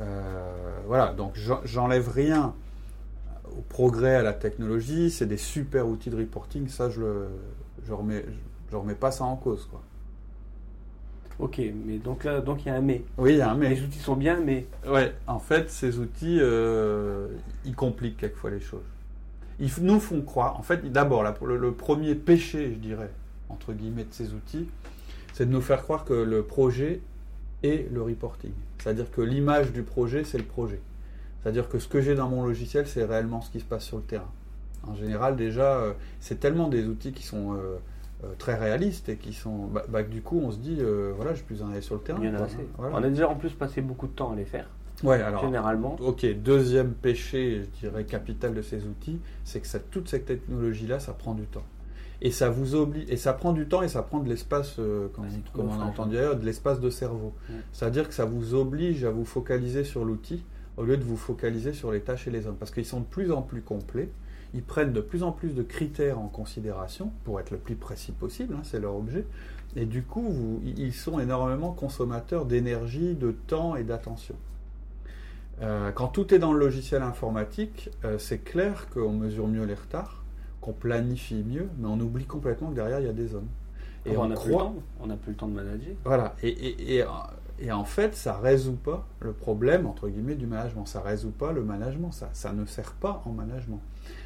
Euh, 0.00 0.78
voilà, 0.86 1.12
donc 1.12 1.32
j'en- 1.34 1.60
j'enlève 1.64 2.08
rien 2.10 2.54
au 3.56 3.62
progrès 3.68 4.14
à 4.14 4.22
la 4.22 4.32
technologie. 4.32 5.10
C'est 5.10 5.26
des 5.26 5.36
super 5.38 5.88
outils 5.88 6.10
de 6.10 6.16
reporting. 6.16 6.68
Ça, 6.68 6.88
je 6.88 7.00
le, 7.00 7.26
je 7.84 7.92
remets, 7.92 8.24
je 8.70 8.76
remets 8.76 8.94
pas 8.94 9.10
ça 9.10 9.24
en 9.24 9.36
cause, 9.36 9.66
quoi. 9.66 9.82
Ok, 11.38 11.60
mais 11.84 11.98
donc 11.98 12.24
là, 12.24 12.40
donc 12.40 12.64
il 12.64 12.68
y 12.68 12.70
a 12.70 12.76
un 12.76 12.80
mais. 12.80 13.02
Oui, 13.18 13.32
il 13.32 13.38
y 13.38 13.40
a 13.42 13.50
un 13.50 13.56
mais. 13.56 13.70
Les 13.70 13.82
outils 13.82 13.98
sont 13.98 14.16
bien, 14.16 14.38
mais 14.40 14.66
Ouais, 14.88 15.12
en 15.26 15.38
fait, 15.38 15.68
ces 15.70 15.98
outils, 15.98 16.38
euh, 16.40 17.28
ils 17.64 17.74
compliquent 17.74 18.16
quelquefois 18.18 18.50
les 18.50 18.60
choses. 18.60 18.80
Ils 19.58 19.70
nous 19.80 20.00
font 20.00 20.20
croire, 20.22 20.58
en 20.58 20.62
fait, 20.62 20.90
d'abord, 20.92 21.22
là, 21.22 21.32
pour 21.32 21.46
le, 21.46 21.56
le 21.56 21.72
premier 21.72 22.14
péché, 22.14 22.72
je 22.72 22.78
dirais, 22.78 23.10
entre 23.48 23.72
guillemets, 23.72 24.04
de 24.04 24.12
ces 24.12 24.34
outils, 24.34 24.68
c'est 25.32 25.46
de 25.46 25.52
nous 25.52 25.60
faire 25.62 25.82
croire 25.82 26.04
que 26.04 26.14
le 26.14 26.42
projet 26.42 27.00
est 27.62 27.90
le 27.92 28.02
reporting. 28.02 28.52
C'est-à-dire 28.78 29.10
que 29.10 29.20
l'image 29.20 29.72
du 29.72 29.82
projet, 29.82 30.24
c'est 30.24 30.38
le 30.38 30.44
projet. 30.44 30.80
C'est-à-dire 31.42 31.68
que 31.68 31.78
ce 31.78 31.88
que 31.88 32.00
j'ai 32.00 32.14
dans 32.14 32.28
mon 32.28 32.44
logiciel, 32.44 32.86
c'est 32.86 33.04
réellement 33.04 33.40
ce 33.40 33.50
qui 33.50 33.60
se 33.60 33.64
passe 33.64 33.84
sur 33.84 33.98
le 33.98 34.02
terrain. 34.02 34.30
En 34.86 34.94
général, 34.94 35.36
déjà, 35.36 35.78
euh, 35.78 35.92
c'est 36.20 36.40
tellement 36.40 36.68
des 36.68 36.86
outils 36.86 37.12
qui 37.12 37.22
sont 37.22 37.54
euh, 37.54 37.76
euh, 38.24 38.28
très 38.38 38.54
réalistes 38.54 39.08
et 39.08 39.16
qui 39.16 39.32
sont. 39.32 39.66
Bah, 39.66 39.84
bah, 39.88 40.02
du 40.02 40.22
coup, 40.22 40.40
on 40.42 40.50
se 40.50 40.58
dit, 40.58 40.80
voilà, 41.16 41.34
j'ai 41.34 41.42
plus 41.42 41.62
en 41.62 41.70
aller 41.70 41.80
sur 41.80 41.94
le 41.96 42.00
terrain. 42.00 42.18
il 42.22 42.28
y 42.28 42.30
en 42.30 42.34
a 42.34 42.38
quoi. 42.38 42.46
assez. 42.46 42.68
Voilà. 42.78 42.96
On 42.96 43.02
a 43.02 43.08
déjà 43.08 43.28
en 43.28 43.36
plus 43.36 43.52
passé 43.52 43.80
beaucoup 43.80 44.06
de 44.06 44.12
temps 44.12 44.32
à 44.32 44.36
les 44.36 44.44
faire, 44.44 44.68
Ouais, 45.04 45.20
alors. 45.20 45.42
généralement. 45.44 45.96
Ok, 46.00 46.24
deuxième 46.42 46.92
péché, 46.92 47.62
je 47.64 47.80
dirais, 47.80 48.04
capital 48.04 48.54
de 48.54 48.62
ces 48.62 48.84
outils, 48.86 49.20
c'est 49.44 49.60
que 49.60 49.66
ça, 49.66 49.78
toute 49.78 50.08
cette 50.08 50.24
technologie-là, 50.26 51.00
ça 51.00 51.12
prend 51.12 51.34
du 51.34 51.44
temps. 51.44 51.64
Et 52.22 52.30
ça 52.30 52.48
vous 52.48 52.74
oblige, 52.74 53.04
et 53.08 53.18
ça 53.18 53.34
prend 53.34 53.52
du 53.52 53.66
temps 53.66 53.82
et 53.82 53.88
ça 53.88 54.02
prend 54.02 54.20
de 54.20 54.28
l'espace, 54.28 54.76
euh, 54.78 55.08
comme, 55.08 55.26
Ah, 55.28 55.50
comme 55.52 55.68
on 55.68 55.80
a 55.80 55.84
entendu 55.84 56.16
ailleurs, 56.16 56.36
de 56.36 56.44
l'espace 56.46 56.80
de 56.80 56.88
cerveau. 56.88 57.34
C'est-à-dire 57.72 58.08
que 58.08 58.14
ça 58.14 58.24
vous 58.24 58.54
oblige 58.54 59.04
à 59.04 59.10
vous 59.10 59.26
focaliser 59.26 59.84
sur 59.84 60.04
l'outil 60.04 60.42
au 60.78 60.84
lieu 60.84 60.96
de 60.96 61.04
vous 61.04 61.16
focaliser 61.18 61.72
sur 61.74 61.92
les 61.92 62.00
tâches 62.00 62.26
et 62.26 62.30
les 62.30 62.46
hommes. 62.46 62.56
Parce 62.56 62.70
qu'ils 62.70 62.86
sont 62.86 63.00
de 63.00 63.04
plus 63.06 63.32
en 63.32 63.42
plus 63.42 63.60
complets, 63.60 64.08
ils 64.54 64.62
prennent 64.62 64.94
de 64.94 65.00
plus 65.02 65.22
en 65.22 65.32
plus 65.32 65.54
de 65.54 65.62
critères 65.62 66.18
en 66.18 66.28
considération 66.28 67.12
pour 67.24 67.38
être 67.38 67.50
le 67.50 67.58
plus 67.58 67.74
précis 67.76 68.12
possible, 68.12 68.54
hein, 68.54 68.60
c'est 68.62 68.80
leur 68.80 68.96
objet. 68.96 69.26
Et 69.74 69.84
du 69.84 70.02
coup, 70.02 70.22
vous- 70.22 70.62
ils 70.64 70.94
sont 70.94 71.18
énormément 71.20 71.72
consommateurs 71.72 72.46
d'énergie, 72.46 73.14
de 73.14 73.32
temps 73.46 73.76
et 73.76 73.84
d'attention. 73.84 74.36
Euh, 75.62 75.90
quand 75.92 76.08
tout 76.08 76.34
est 76.34 76.38
dans 76.38 76.52
le 76.52 76.58
logiciel 76.58 77.02
informatique, 77.02 77.90
euh, 78.04 78.18
c'est 78.18 78.38
clair 78.38 78.88
qu'on 78.92 79.12
mesure 79.12 79.48
mieux 79.48 79.64
les 79.64 79.74
retards, 79.74 80.22
qu'on 80.60 80.72
planifie 80.72 81.42
mieux, 81.46 81.68
mais 81.78 81.88
on 81.88 81.98
oublie 82.00 82.26
complètement 82.26 82.70
que 82.70 82.74
derrière, 82.74 83.00
il 83.00 83.06
y 83.06 83.10
a 83.10 83.14
des 83.14 83.34
hommes. 83.34 83.48
Et 84.04 84.14
ah, 84.14 84.20
on, 84.20 84.28
n'a 84.28 84.36
plus 84.36 84.50
le 84.50 84.58
temps. 84.58 84.74
On 85.00 85.06
n'a 85.06 85.16
plus 85.16 85.32
le 85.32 85.36
temps 85.36 85.48
de 85.48 85.54
manager. 85.54 85.94
Voilà. 86.04 86.34
Et, 86.42 86.48
et, 86.48 86.98
et, 86.98 87.04
et, 87.58 87.72
en 87.72 87.84
fait, 87.84 88.14
ça 88.14 88.36
résout 88.38 88.76
pas 88.76 89.06
le 89.20 89.32
problème, 89.32 89.86
entre 89.86 90.08
guillemets, 90.08 90.36
du 90.36 90.46
management. 90.46 90.86
Ça 90.86 91.00
résout 91.00 91.32
pas 91.32 91.52
le 91.52 91.64
management. 91.64 92.12
Ça, 92.12 92.28
ça 92.32 92.52
ne 92.52 92.66
sert 92.66 92.92
pas 92.92 93.22
en 93.24 93.30
management. 93.30 93.80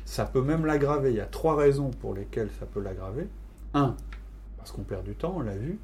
Ça 0.04 0.26
peut 0.26 0.42
même 0.42 0.66
l'aggraver. 0.66 1.10
Il 1.10 1.16
y 1.16 1.20
a 1.20 1.26
trois 1.26 1.56
raisons 1.56 1.90
pour 1.90 2.14
lesquelles 2.14 2.50
ça 2.58 2.66
peut 2.66 2.80
l'aggraver. 2.80 3.28
Un, 3.72 3.94
parce 4.58 4.72
qu'on 4.72 4.82
perd 4.82 5.04
du 5.04 5.14
temps, 5.14 5.34
on 5.36 5.40
l'a 5.40 5.56
vu. 5.56 5.78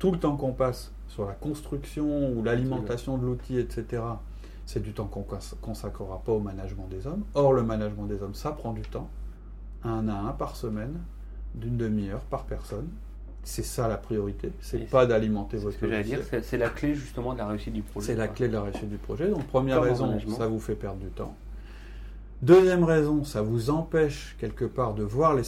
Tout 0.00 0.10
le 0.10 0.18
temps 0.18 0.36
qu'on 0.36 0.52
passe 0.52 0.92
sur 1.06 1.26
la 1.26 1.34
construction 1.34 2.32
ou 2.32 2.42
l'alimentation 2.42 3.18
de 3.18 3.26
l'outil, 3.26 3.58
etc., 3.58 4.02
c'est 4.68 4.82
du 4.82 4.92
temps 4.92 5.06
qu'on 5.06 5.20
ne 5.20 5.56
consacrera 5.62 6.20
pas 6.22 6.32
au 6.32 6.40
management 6.40 6.88
des 6.90 7.06
hommes. 7.06 7.24
Or, 7.32 7.54
le 7.54 7.62
management 7.62 8.04
des 8.04 8.22
hommes, 8.22 8.34
ça 8.34 8.50
prend 8.52 8.74
du 8.74 8.82
temps, 8.82 9.08
un 9.82 10.06
à 10.08 10.12
un 10.12 10.32
par 10.32 10.56
semaine, 10.56 11.00
d'une 11.54 11.78
demi-heure 11.78 12.20
par 12.20 12.44
personne. 12.44 12.86
C'est 13.44 13.62
ça 13.62 13.88
la 13.88 13.96
priorité. 13.96 14.52
C'est 14.60 14.90
pas 14.90 15.06
d'alimenter 15.06 15.56
votre 15.56 15.78
ce 15.78 16.02
dire, 16.02 16.20
c'est 16.42 16.58
la 16.58 16.68
clé 16.68 16.94
justement 16.94 17.32
de 17.32 17.38
la 17.38 17.46
réussite 17.46 17.72
du 17.72 17.80
projet. 17.80 18.08
C'est 18.08 18.14
la 18.14 18.28
clé 18.28 18.48
de 18.48 18.52
la 18.52 18.60
réussite 18.60 18.90
du 18.90 18.98
projet. 18.98 19.30
Donc, 19.30 19.46
première 19.46 19.80
raison, 19.80 20.18
ça 20.36 20.48
vous 20.48 20.60
fait 20.60 20.74
perdre 20.74 20.98
du 20.98 21.08
temps. 21.08 21.34
Deuxième 22.42 22.84
raison, 22.84 23.24
ça 23.24 23.40
vous 23.40 23.70
empêche 23.70 24.36
quelque 24.38 24.66
part 24.66 24.92
de 24.92 25.02
voir 25.02 25.34
les, 25.34 25.44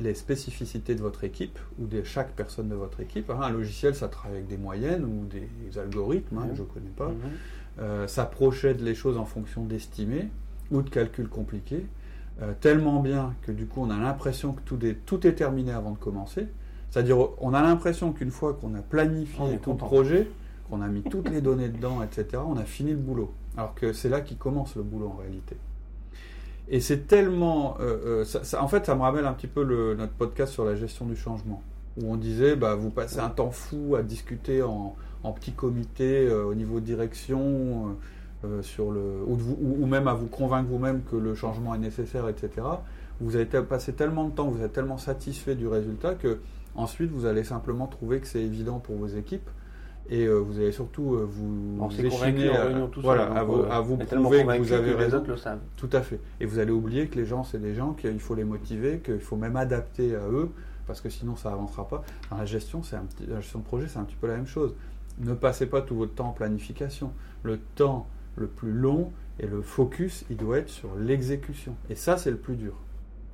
les 0.00 0.14
spécificités 0.14 0.96
de 0.96 1.00
votre 1.00 1.22
équipe 1.22 1.60
ou 1.78 1.86
de 1.86 2.02
chaque 2.02 2.32
personne 2.32 2.68
de 2.68 2.74
votre 2.74 3.00
équipe. 3.00 3.30
Hein, 3.30 3.38
un 3.40 3.50
logiciel, 3.50 3.94
ça 3.94 4.08
travaille 4.08 4.38
avec 4.38 4.48
des 4.48 4.58
moyennes 4.58 5.04
ou 5.04 5.26
des 5.26 5.78
algorithmes, 5.78 6.38
hein, 6.38 6.48
je 6.54 6.62
ne 6.62 6.66
connais 6.66 6.90
pas. 6.90 7.08
Mhm. 7.08 7.30
Euh, 7.78 8.06
ça 8.06 8.24
projette 8.24 8.80
les 8.80 8.94
choses 8.94 9.18
en 9.18 9.24
fonction 9.24 9.64
d'estimés 9.64 10.28
ou 10.70 10.82
de 10.82 10.88
calculs 10.88 11.28
compliqués, 11.28 11.86
euh, 12.42 12.52
tellement 12.60 13.00
bien 13.00 13.34
que 13.42 13.52
du 13.52 13.66
coup 13.66 13.82
on 13.82 13.90
a 13.90 13.98
l'impression 13.98 14.52
que 14.52 14.60
tout 14.62 14.84
est, 14.84 14.94
tout 15.06 15.26
est 15.26 15.34
terminé 15.34 15.72
avant 15.72 15.90
de 15.90 15.98
commencer. 15.98 16.48
C'est-à-dire 16.90 17.18
on 17.38 17.52
a 17.54 17.62
l'impression 17.62 18.12
qu'une 18.12 18.30
fois 18.30 18.54
qu'on 18.54 18.74
a 18.74 18.80
planifié 18.80 19.58
tout 19.62 19.72
le 19.72 19.76
projet, 19.76 20.28
qu'on 20.70 20.80
a 20.80 20.88
mis 20.88 21.02
toutes 21.02 21.28
les 21.28 21.40
données 21.40 21.68
dedans, 21.68 22.02
etc., 22.02 22.42
on 22.46 22.56
a 22.56 22.64
fini 22.64 22.90
le 22.90 22.96
boulot. 22.96 23.32
Alors 23.56 23.74
que 23.74 23.92
c'est 23.92 24.08
là 24.08 24.20
qui 24.20 24.36
commence 24.36 24.76
le 24.76 24.82
boulot 24.82 25.08
en 25.08 25.20
réalité. 25.20 25.56
Et 26.68 26.80
c'est 26.80 27.06
tellement... 27.06 27.76
Euh, 27.80 28.24
en 28.58 28.68
fait, 28.68 28.86
ça 28.86 28.94
me 28.94 29.00
rappelle 29.02 29.24
un 29.24 29.32
petit 29.32 29.46
peu 29.46 29.62
le, 29.62 29.94
notre 29.94 30.12
podcast 30.12 30.52
sur 30.52 30.64
la 30.64 30.74
gestion 30.74 31.06
du 31.06 31.16
changement, 31.16 31.62
où 31.96 32.12
on 32.12 32.16
disait, 32.16 32.56
bah, 32.56 32.74
vous 32.74 32.90
passez 32.90 33.20
un 33.20 33.30
temps 33.30 33.50
fou 33.50 33.96
à 33.96 34.02
discuter 34.02 34.62
en, 34.62 34.94
en 35.26 35.32
petit 35.32 35.52
comité 35.52 36.26
euh, 36.28 36.44
au 36.44 36.54
niveau 36.54 36.80
de 36.80 36.84
direction, 36.84 37.38
euh, 38.44 38.46
euh, 38.46 38.62
sur 38.62 38.90
le, 38.90 39.00
ou, 39.26 39.86
même 39.86 40.08
à 40.08 40.14
vous 40.14 40.26
convaincre 40.26 40.68
vous-même 40.68 41.02
que 41.10 41.16
le 41.16 41.34
changement 41.34 41.74
est 41.74 41.78
nécessaire, 41.78 42.28
etc. 42.28 42.50
Vous 43.20 43.34
avez 43.34 43.46
passé 43.46 43.92
tellement 43.92 44.24
de 44.24 44.30
temps, 44.30 44.48
vous 44.48 44.62
êtes 44.62 44.72
tellement 44.72 44.98
satisfait 44.98 45.54
du 45.54 45.66
résultat 45.66 46.14
que 46.14 46.38
ensuite 46.74 47.10
vous 47.10 47.24
allez 47.24 47.44
simplement 47.44 47.86
trouver 47.86 48.20
que 48.20 48.26
c'est 48.26 48.42
évident 48.42 48.78
pour 48.78 48.96
vos 48.96 49.06
équipes 49.06 49.48
et 50.10 50.28
vous 50.28 50.58
allez 50.58 50.70
surtout 50.70 51.18
vous 51.26 51.88
échiner 51.98 52.50
à, 52.50 52.68
voilà, 52.98 53.24
à, 53.24 53.42
vous, 53.42 53.64
à 53.68 53.80
vous 53.80 53.96
prouver 53.96 54.44
que 54.44 54.58
vous 54.58 54.72
avez 54.72 54.92
raison. 54.92 55.24
Le 55.26 55.36
savent. 55.36 55.58
Tout 55.76 55.88
à 55.92 56.02
fait. 56.02 56.20
Et 56.38 56.46
vous 56.46 56.58
allez 56.58 56.70
oublier 56.70 57.08
que 57.08 57.16
les 57.16 57.24
gens, 57.24 57.42
c'est 57.42 57.60
des 57.60 57.74
gens 57.74 57.94
qu'il 57.94 58.20
faut 58.20 58.34
les 58.34 58.44
motiver, 58.44 58.98
qu'il 58.98 59.18
faut 59.18 59.36
même 59.36 59.56
adapter 59.56 60.14
à 60.14 60.28
eux, 60.30 60.50
parce 60.86 61.00
que 61.00 61.10
sinon 61.10 61.36
ça 61.36 61.52
avancera 61.52 61.88
pas. 61.88 62.02
Dans 62.30 62.38
la 62.38 62.46
gestion, 62.46 62.82
c'est 62.82 62.96
un 62.96 63.04
petit, 63.04 63.26
gestion 63.26 63.60
de 63.60 63.64
projet, 63.64 63.88
c'est 63.88 63.98
un 63.98 64.04
petit 64.04 64.16
peu 64.16 64.26
la 64.26 64.36
même 64.36 64.46
chose 64.46 64.74
ne 65.18 65.34
passez 65.34 65.66
pas 65.66 65.82
tout 65.82 65.96
votre 65.96 66.14
temps 66.14 66.28
en 66.28 66.32
planification. 66.32 67.12
Le 67.42 67.58
temps 67.58 68.06
le 68.36 68.46
plus 68.46 68.72
long 68.72 69.12
et 69.40 69.46
le 69.46 69.62
focus, 69.62 70.24
il 70.30 70.36
doit 70.36 70.58
être 70.58 70.68
sur 70.68 70.94
l'exécution. 70.96 71.74
Et 71.90 71.94
ça, 71.94 72.16
c'est 72.16 72.30
le 72.30 72.36
plus 72.36 72.56
dur. 72.56 72.74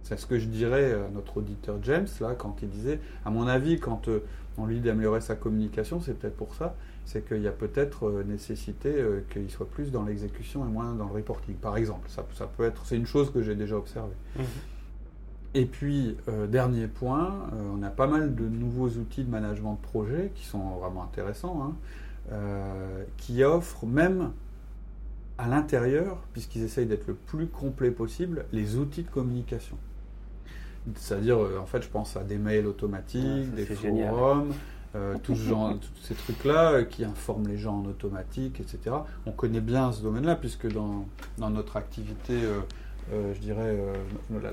C'est 0.05 0.19
ce 0.19 0.27
que 0.27 0.39
je 0.39 0.47
dirais 0.47 0.93
à 0.93 1.09
notre 1.13 1.39
auditeur 1.39 1.79
James, 1.83 2.09
là, 2.21 2.35
quand 2.35 2.57
il 2.63 2.69
disait, 2.69 3.01
à 3.25 3.31
mon 3.31 3.47
avis, 3.47 3.79
quand 3.79 4.09
euh, 4.09 4.25
on 4.59 4.67
lui 4.67 4.77
dit 4.77 4.83
d'améliorer 4.83 5.21
sa 5.21 5.37
communication, 5.37 6.01
c'est 6.01 6.15
peut-être 6.15 6.37
pour 6.37 6.55
ça, 6.55 6.75
c'est 7.05 7.27
qu'il 7.27 7.41
y 7.41 7.47
a 7.47 7.53
peut-être 7.53 8.09
euh, 8.09 8.25
nécessité 8.25 8.89
euh, 8.89 9.21
qu'il 9.31 9.49
soit 9.49 9.69
plus 9.69 9.93
dans 9.93 10.03
l'exécution 10.03 10.65
et 10.67 10.69
moins 10.69 10.93
dans 10.95 11.07
le 11.07 11.13
reporting, 11.13 11.55
par 11.55 11.77
exemple. 11.77 12.09
Ça, 12.09 12.27
ça 12.35 12.47
peut 12.47 12.65
être, 12.65 12.85
c'est 12.85 12.97
une 12.97 13.07
chose 13.07 13.33
que 13.33 13.43
j'ai 13.43 13.55
déjà 13.55 13.77
observée. 13.77 14.17
Mhm. 14.37 14.45
Et 15.55 15.67
puis, 15.67 16.17
euh, 16.29 16.47
dernier 16.47 16.87
point, 16.87 17.49
euh, 17.53 17.77
on 17.79 17.83
a 17.83 17.91
pas 17.91 18.07
mal 18.07 18.35
de 18.35 18.45
nouveaux 18.45 18.89
outils 18.89 19.23
de 19.23 19.31
management 19.31 19.75
de 19.75 19.87
projet 19.87 20.33
qui 20.35 20.47
sont 20.47 20.77
vraiment 20.77 21.05
intéressants, 21.05 21.63
hein, 21.63 21.75
euh, 22.33 23.05
qui 23.19 23.45
offrent 23.45 23.85
même 23.85 24.33
à 25.37 25.49
l'intérieur, 25.49 26.23
puisqu'ils 26.33 26.63
essayent 26.63 26.87
d'être 26.87 27.07
le 27.07 27.15
plus 27.15 27.49
complet 27.49 27.91
possible, 27.91 28.47
les 28.53 28.77
outils 28.77 29.03
de 29.03 29.11
communication. 29.11 29.77
C'est-à-dire, 30.95 31.39
en 31.61 31.67
fait, 31.67 31.83
je 31.83 31.89
pense 31.89 32.17
à 32.17 32.25
des 32.25 32.39
mails 32.39 32.67
automatiques, 32.67 33.55
des 33.55 33.67
forums, 33.67 34.53
tous, 35.23 35.35
tous 35.35 36.03
ces 36.03 36.15
trucs-là 36.15 36.83
qui 36.85 37.05
informent 37.05 37.47
les 37.47 37.57
gens 37.57 37.79
en 37.79 37.85
automatique, 37.85 38.61
etc. 38.61 38.97
On 39.25 39.31
connaît 39.31 39.61
bien 39.61 39.93
ce 39.93 40.03
domaine-là, 40.03 40.35
puisque 40.35 40.73
dans, 40.73 41.07
dans 41.39 41.51
notre 41.51 41.77
activité 41.77 42.35
je 43.11 43.39
dirais, 43.41 43.77
euh, 43.79 43.95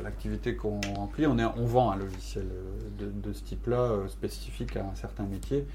l'activité 0.03 0.55
qu'on 0.55 0.81
remplit, 0.95 1.27
on, 1.27 1.37
est, 1.37 1.45
on 1.45 1.65
vend 1.65 1.91
un 1.91 1.97
logiciel 1.97 2.45
euh, 2.51 3.09
de, 3.11 3.33
ce 3.33 3.43
type-là, 3.43 4.07
spécifique 4.07 4.75
à 4.75 4.85
un 4.85 4.95
certain 4.95 5.25
métier, 5.25 5.65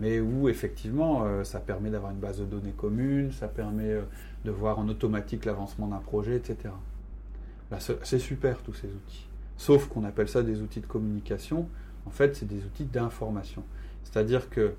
mais 0.00 0.18
où 0.18 0.48
effectivement, 0.48 1.26
ça 1.44 1.60
permet 1.60 1.90
d'avoir 1.90 2.10
une 2.10 2.18
base 2.18 2.38
de 2.38 2.46
données 2.46 2.72
commune, 2.72 3.32
ça 3.32 3.48
permet 3.48 3.98
de 4.46 4.50
voir 4.50 4.78
en 4.78 4.88
automatique 4.88 5.44
l'avancement 5.44 5.88
d'un 5.88 5.98
projet, 5.98 6.36
etc. 6.36 6.72
C'est 8.02 8.18
super 8.18 8.62
tous 8.62 8.72
ces 8.72 8.86
outils. 8.86 9.26
Sauf 9.58 9.88
qu'on 9.88 10.04
appelle 10.04 10.30
ça 10.30 10.42
des 10.42 10.62
outils 10.62 10.80
de 10.80 10.86
communication. 10.86 11.68
En 12.06 12.10
fait, 12.10 12.34
c'est 12.34 12.46
des 12.46 12.64
outils 12.64 12.86
d'information. 12.86 13.62
C'est-à-dire 14.04 14.48
que 14.48 14.72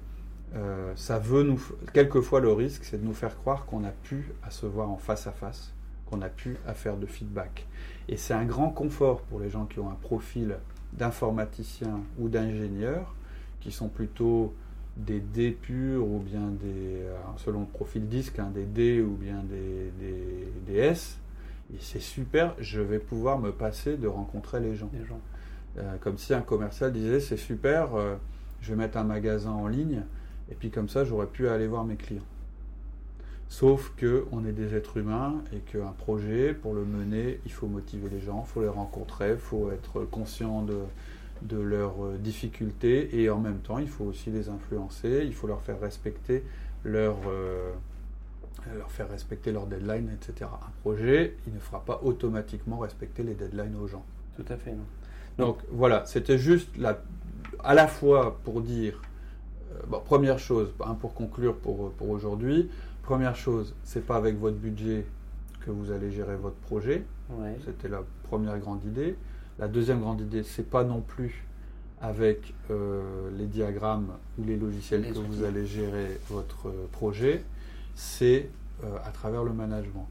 ça 0.95 1.19
veut 1.19 1.43
nous. 1.43 1.63
Quelquefois, 1.93 2.39
le 2.39 2.51
risque, 2.51 2.83
c'est 2.83 2.99
de 2.99 3.05
nous 3.05 3.13
faire 3.13 3.37
croire 3.37 3.67
qu'on 3.67 3.83
a 3.83 3.91
pu 3.91 4.33
à 4.41 4.49
se 4.49 4.65
voir 4.65 4.89
en 4.89 4.97
face 4.97 5.27
à 5.27 5.33
face 5.33 5.71
qu'on 6.05 6.21
a 6.21 6.29
pu 6.29 6.57
à 6.67 6.73
faire 6.73 6.97
de 6.97 7.05
feedback. 7.05 7.65
Et 8.07 8.17
c'est 8.17 8.33
un 8.33 8.45
grand 8.45 8.69
confort 8.69 9.21
pour 9.21 9.39
les 9.39 9.49
gens 9.49 9.65
qui 9.65 9.79
ont 9.79 9.89
un 9.89 9.97
profil 10.01 10.57
d'informaticien 10.93 12.01
ou 12.19 12.29
d'ingénieur, 12.29 13.15
qui 13.61 13.71
sont 13.71 13.87
plutôt 13.87 14.53
des 14.97 15.19
D 15.19 15.51
purs 15.51 16.05
ou 16.05 16.19
bien 16.19 16.47
des, 16.61 17.01
euh, 17.01 17.15
selon 17.37 17.61
le 17.61 17.65
profil 17.65 18.07
disque, 18.07 18.39
hein, 18.39 18.51
des 18.53 18.65
D 18.65 19.01
ou 19.01 19.15
bien 19.15 19.41
des, 19.43 19.91
des, 20.65 20.75
S. 20.77 21.17
Et 21.73 21.77
c'est 21.79 22.01
super, 22.01 22.53
je 22.59 22.81
vais 22.81 22.99
pouvoir 22.99 23.39
me 23.39 23.51
passer 23.51 23.97
de 23.97 24.07
rencontrer 24.07 24.59
les 24.59 24.75
gens. 24.75 24.91
gens. 25.07 25.19
Euh, 25.79 25.97
comme 25.99 26.17
si 26.17 26.33
un 26.33 26.41
commercial 26.41 26.93
disait 26.93 27.19
c'est 27.19 27.37
super, 27.37 27.95
euh, 27.95 28.15
je 28.61 28.71
vais 28.71 28.77
mettre 28.77 28.97
un 28.97 29.03
magasin 29.03 29.51
en 29.51 29.67
ligne 29.67 30.03
et 30.51 30.55
puis 30.55 30.69
comme 30.69 30.87
ça 30.87 31.03
j'aurais 31.03 31.25
pu 31.25 31.47
aller 31.47 31.65
voir 31.65 31.83
mes 31.83 31.95
clients. 31.95 32.21
Sauf 33.53 33.93
qu'on 33.99 34.45
est 34.47 34.51
des 34.51 34.73
êtres 34.73 34.97
humains 34.97 35.43
et 35.53 35.59
qu'un 35.59 35.91
projet, 35.99 36.55
pour 36.55 36.73
le 36.73 36.83
mener, 36.85 37.39
il 37.45 37.51
faut 37.51 37.67
motiver 37.67 38.09
les 38.09 38.19
gens, 38.19 38.43
il 38.47 38.51
faut 38.51 38.61
les 38.63 38.67
rencontrer, 38.67 39.33
il 39.33 39.37
faut 39.37 39.69
être 39.69 40.05
conscient 40.05 40.63
de, 40.63 40.79
de 41.43 41.59
leurs 41.59 42.03
euh, 42.03 42.17
difficultés 42.17 43.21
et 43.21 43.29
en 43.29 43.37
même 43.37 43.59
temps, 43.59 43.77
il 43.77 43.87
faut 43.87 44.05
aussi 44.05 44.31
les 44.31 44.49
influencer, 44.49 45.21
il 45.23 45.35
faut 45.35 45.45
leur 45.45 45.61
faire 45.61 45.79
respecter 45.79 46.43
leur, 46.83 47.15
euh, 47.27 47.71
leur 48.75 48.89
faire 48.89 49.07
respecter 49.11 49.51
leurs 49.51 49.67
deadlines, 49.67 50.09
etc. 50.09 50.49
Un 50.51 50.71
projet, 50.81 51.37
il 51.45 51.53
ne 51.53 51.59
fera 51.59 51.85
pas 51.85 52.01
automatiquement 52.03 52.79
respecter 52.79 53.21
les 53.21 53.35
deadlines 53.35 53.75
aux 53.75 53.87
gens. 53.87 54.03
Tout 54.35 54.51
à 54.51 54.57
fait. 54.57 54.71
Non. 54.71 55.45
Donc 55.45 55.57
voilà, 55.69 56.07
c'était 56.07 56.39
juste 56.39 56.75
la, 56.75 57.03
à 57.63 57.75
la 57.75 57.85
fois 57.85 58.39
pour 58.45 58.61
dire, 58.61 58.99
euh, 59.93 59.99
première 59.99 60.39
chose, 60.39 60.73
hein, 60.83 60.97
pour 60.99 61.13
conclure 61.13 61.55
pour, 61.55 61.91
pour 61.91 62.09
aujourd'hui, 62.09 62.71
Première 63.03 63.35
chose, 63.35 63.75
c'est 63.83 64.05
pas 64.05 64.15
avec 64.15 64.39
votre 64.39 64.55
budget 64.55 65.05
que 65.65 65.71
vous 65.71 65.91
allez 65.91 66.09
gérer 66.09 66.37
votre 66.37 66.55
projet. 66.55 67.03
C'était 67.65 67.89
la 67.89 68.01
première 68.23 68.57
grande 68.59 68.83
idée. 68.85 69.17
La 69.59 69.67
deuxième 69.67 69.99
grande 69.99 70.21
idée, 70.21 70.41
c'est 70.43 70.69
pas 70.69 70.85
non 70.85 71.01
plus 71.01 71.43
avec 72.01 72.53
euh, 72.71 73.29
les 73.37 73.45
diagrammes 73.45 74.13
ou 74.37 74.45
les 74.45 74.55
logiciels 74.57 75.05
que 75.11 75.19
vous 75.19 75.43
allez 75.43 75.65
gérer 75.65 76.17
votre 76.29 76.69
projet, 76.91 77.43
c'est 77.93 78.49
euh, 78.83 78.97
à 79.05 79.11
travers 79.11 79.43
le 79.43 79.53
management 79.53 80.07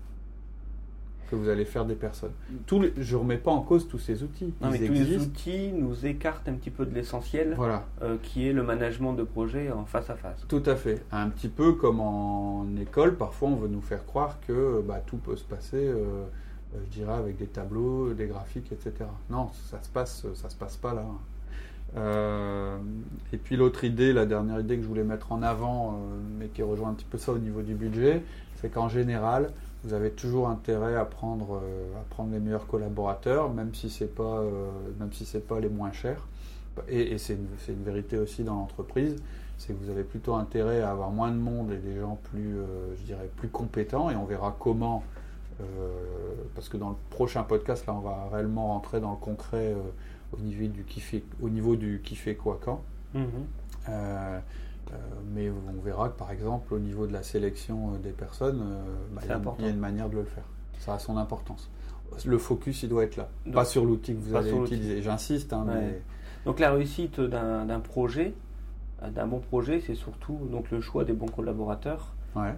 vous 1.37 1.49
allez 1.49 1.65
faire 1.65 1.85
des 1.85 1.95
personnes. 1.95 2.33
Tous 2.67 2.85
je 2.97 3.17
ne 3.17 3.21
remets 3.21 3.39
pas 3.39 3.51
en 3.51 3.61
cause 3.61 3.89
tous 3.89 3.99
ces 3.99 4.23
outils. 4.23 4.53
Non, 4.61 4.71
mais 4.71 4.79
tous 4.79 4.93
les 4.93 5.17
outils 5.17 5.73
nous 5.73 6.07
écartent 6.07 6.49
un 6.49 6.55
petit 6.55 6.71
peu 6.71 6.87
de 6.87 6.95
l'essentiel, 6.95 7.55
voilà. 7.57 7.85
Euh, 8.03 8.17
qui 8.23 8.49
est 8.49 8.53
le 8.53 8.63
management 8.63 9.13
de 9.13 9.23
projet 9.23 9.71
en 9.71 9.85
face 9.85 10.11
à 10.11 10.17
face. 10.17 10.45
Tout 10.49 10.63
à 10.67 10.77
fait. 10.77 11.05
Un 11.13 11.29
petit 11.29 11.49
peu 11.49 11.73
comme 11.73 12.01
en 12.01 12.67
école, 12.81 13.17
parfois 13.17 13.49
on 13.49 13.57
veut 13.57 13.69
nous 13.69 13.81
faire 13.81 14.05
croire 14.07 14.39
que 14.47 14.83
bah, 14.87 15.03
tout 15.05 15.17
peut 15.17 15.37
se 15.37 15.45
passer, 15.45 15.77
euh, 15.77 16.25
euh, 16.75 16.79
je 16.85 16.99
dirais, 16.99 17.15
avec 17.15 17.37
des 17.37 17.47
tableaux, 17.47 18.13
des 18.13 18.27
graphiques, 18.27 18.73
etc. 18.73 18.93
Non, 19.31 19.51
ça 19.71 19.83
se 19.83 19.89
passe, 19.89 20.27
ça 20.35 20.49
se 20.49 20.57
passe 20.57 20.77
pas 20.77 20.95
là. 20.95 21.05
et 23.33 23.37
puis 23.37 23.57
l'autre 23.57 23.85
idée, 23.85 24.13
la 24.13 24.27
dernière 24.27 24.61
idée 24.61 24.77
que 24.77 24.83
je 24.83 24.89
voulais 24.89 25.05
mettre 25.05 25.33
en 25.33 25.43
avant, 25.43 26.01
mais 26.39 26.49
qui 26.49 26.63
rejoint 26.63 26.91
un 26.91 26.95
petit 26.95 27.07
peu 27.11 27.19
ça 27.19 27.33
au 27.33 27.39
niveau 27.39 27.63
du 27.63 27.75
budget, 27.75 28.23
c'est 28.57 28.71
qu'en 28.71 28.89
général, 28.89 29.51
vous 29.85 29.95
avez 29.95 30.11
toujours 30.11 30.49
intérêt 30.49 30.97
à 30.97 31.05
prendre, 31.05 31.61
à 31.97 32.05
prendre 32.11 32.33
les 32.33 32.39
meilleurs 32.39 32.67
collaborateurs, 32.67 33.53
même 33.53 33.75
si 33.75 33.91
ce 33.91 34.05
n'est 34.05 34.11
pas, 34.11 34.43
même 35.01 35.13
si 35.13 35.25
pas 35.41 35.59
les 35.59 35.69
moins 35.69 35.93
chers. 35.93 36.29
Et, 36.89 37.19
c'est 37.19 37.35
une, 37.35 37.49
une, 37.69 37.83
vérité 37.83 38.17
aussi 38.17 38.45
dans 38.45 38.55
l'entreprise 38.55 39.17
c'est 39.63 39.75
que 39.75 39.85
vous 39.85 39.91
avez 39.91 40.03
plutôt 40.03 40.35
intérêt 40.35 40.81
à 40.81 40.91
avoir 40.91 41.11
moins 41.11 41.31
de 41.31 41.37
monde 41.37 41.71
et 41.71 41.77
des 41.77 42.01
gens 42.01 42.19
plus, 42.31 42.59
euh, 42.59 42.97
je 42.97 43.03
dirais, 43.03 43.31
plus 43.37 43.49
compétents. 43.49 44.11
Et 44.11 44.17
on 44.17 44.25
verra 44.25 44.57
comment, 44.59 45.05
euh, 45.61 45.65
parce 46.57 46.69
que 46.69 46.77
dans 46.77 46.91
le 46.91 46.97
prochain 47.11 47.45
podcast, 47.45 47.87
là, 47.87 47.95
on 47.95 48.01
va 48.01 48.29
réellement 48.33 48.69
rentrer 48.69 49.01
dans 49.01 49.13
le 49.13 49.17
concret 49.17 49.73
euh, 49.73 50.37
au, 50.37 50.41
niveau 50.41 50.67
du 50.67 50.83
qui 50.83 51.01
fait, 51.01 51.23
au 51.41 51.49
niveau 51.49 51.77
du 51.77 52.01
qui 52.03 52.17
fait 52.17 52.35
quoi 52.35 52.59
quand. 52.63 52.83
Mhm. 53.15 53.27
Mais 55.33 55.51
on 55.51 55.81
verra 55.81 56.09
que 56.09 56.19
par 56.19 56.31
exemple, 56.31 56.75
au 56.75 56.79
niveau 56.79 57.07
de 57.07 57.13
la 57.13 57.23
sélection 57.23 57.93
des 58.03 58.11
personnes, 58.11 58.63
bah, 59.13 59.23
il 59.25 59.65
y, 59.65 59.67
a 59.67 59.71
une 59.71 59.79
manière 59.79 60.09
de 60.09 60.17
le 60.17 60.25
faire. 60.25 60.45
Ça 60.79 60.95
a 60.95 60.99
son 60.99 61.17
importance. 61.17 61.71
Le 62.27 62.39
focus, 62.39 62.83
il 62.83 62.89
doit 62.89 63.05
être 63.05 63.17
là. 63.17 63.29
pas 63.53 63.65
sur 63.65 63.85
l'outil 63.85 64.15
que 64.15 64.21
vous 64.21 64.37
allez 64.37 64.53
utiliser. 64.53 65.03
J'insiste. 65.03 65.53
Hein, 65.53 65.67
Donc 66.45 66.61
la 66.61 66.71
réussite 66.73 67.21
d'un 67.21 67.81
projet, 67.81 68.35
euh, 69.03 69.11
d'un 69.11 69.27
bon 69.27 69.41
projet, 69.41 69.81
c'est 69.81 69.95
surtout 69.95 70.39
donc 70.51 70.71
le 70.71 70.81
choix 70.81 71.05
des 71.05 71.13
bons 71.13 71.29
collaborateurs 71.29 72.15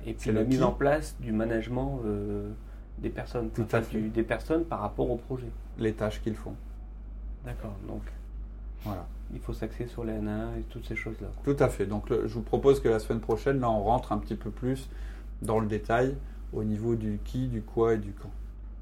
et 0.06 0.14
puis 0.14 0.32
la 0.32 0.44
mise 0.44 0.62
en 0.62 0.72
place 0.72 1.16
du 1.20 1.32
management 1.32 2.00
euh, 2.04 2.50
des 2.98 3.10
personnes, 3.10 3.50
des 4.14 4.22
personnes 4.22 4.64
par 4.64 4.80
rapport 4.80 5.10
au 5.10 5.16
projet. 5.16 5.48
Les 5.78 5.92
tâches 5.92 6.22
qu'ils 6.22 6.36
font. 6.36 6.54
D'accord. 7.44 7.74
Donc 7.88 8.02
voilà. 8.84 9.06
Il 9.34 9.40
faut 9.40 9.52
s'axer 9.52 9.86
sur 9.86 10.04
les 10.04 10.14
NA 10.14 10.50
et 10.58 10.62
toutes 10.62 10.86
ces 10.86 10.96
choses-là. 10.96 11.28
Tout 11.42 11.56
à 11.58 11.68
fait. 11.68 11.86
Donc 11.86 12.08
je 12.10 12.32
vous 12.32 12.42
propose 12.42 12.80
que 12.80 12.88
la 12.88 13.00
semaine 13.00 13.20
prochaine, 13.20 13.60
là, 13.60 13.68
on 13.68 13.82
rentre 13.82 14.12
un 14.12 14.18
petit 14.18 14.36
peu 14.36 14.50
plus 14.50 14.88
dans 15.42 15.58
le 15.58 15.66
détail 15.66 16.16
au 16.52 16.64
niveau 16.64 16.94
du 16.94 17.18
qui, 17.24 17.48
du 17.48 17.62
quoi 17.62 17.94
et 17.94 17.98
du 17.98 18.12
quand. 18.12 18.30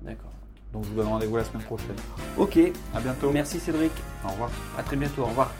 D'accord. 0.02 0.32
Donc 0.72 0.84
je 0.84 0.90
vous 0.90 0.96
donne 0.96 1.08
rendez-vous 1.08 1.36
la 1.36 1.44
semaine 1.44 1.64
prochaine. 1.64 1.96
Ok. 2.36 2.58
À 2.94 3.00
bientôt. 3.00 3.30
Merci 3.30 3.58
Cédric. 3.58 3.92
Au 4.24 4.28
revoir. 4.28 4.50
À 4.78 4.82
très 4.82 4.96
bientôt. 4.96 5.22
Au 5.22 5.26
revoir. 5.26 5.52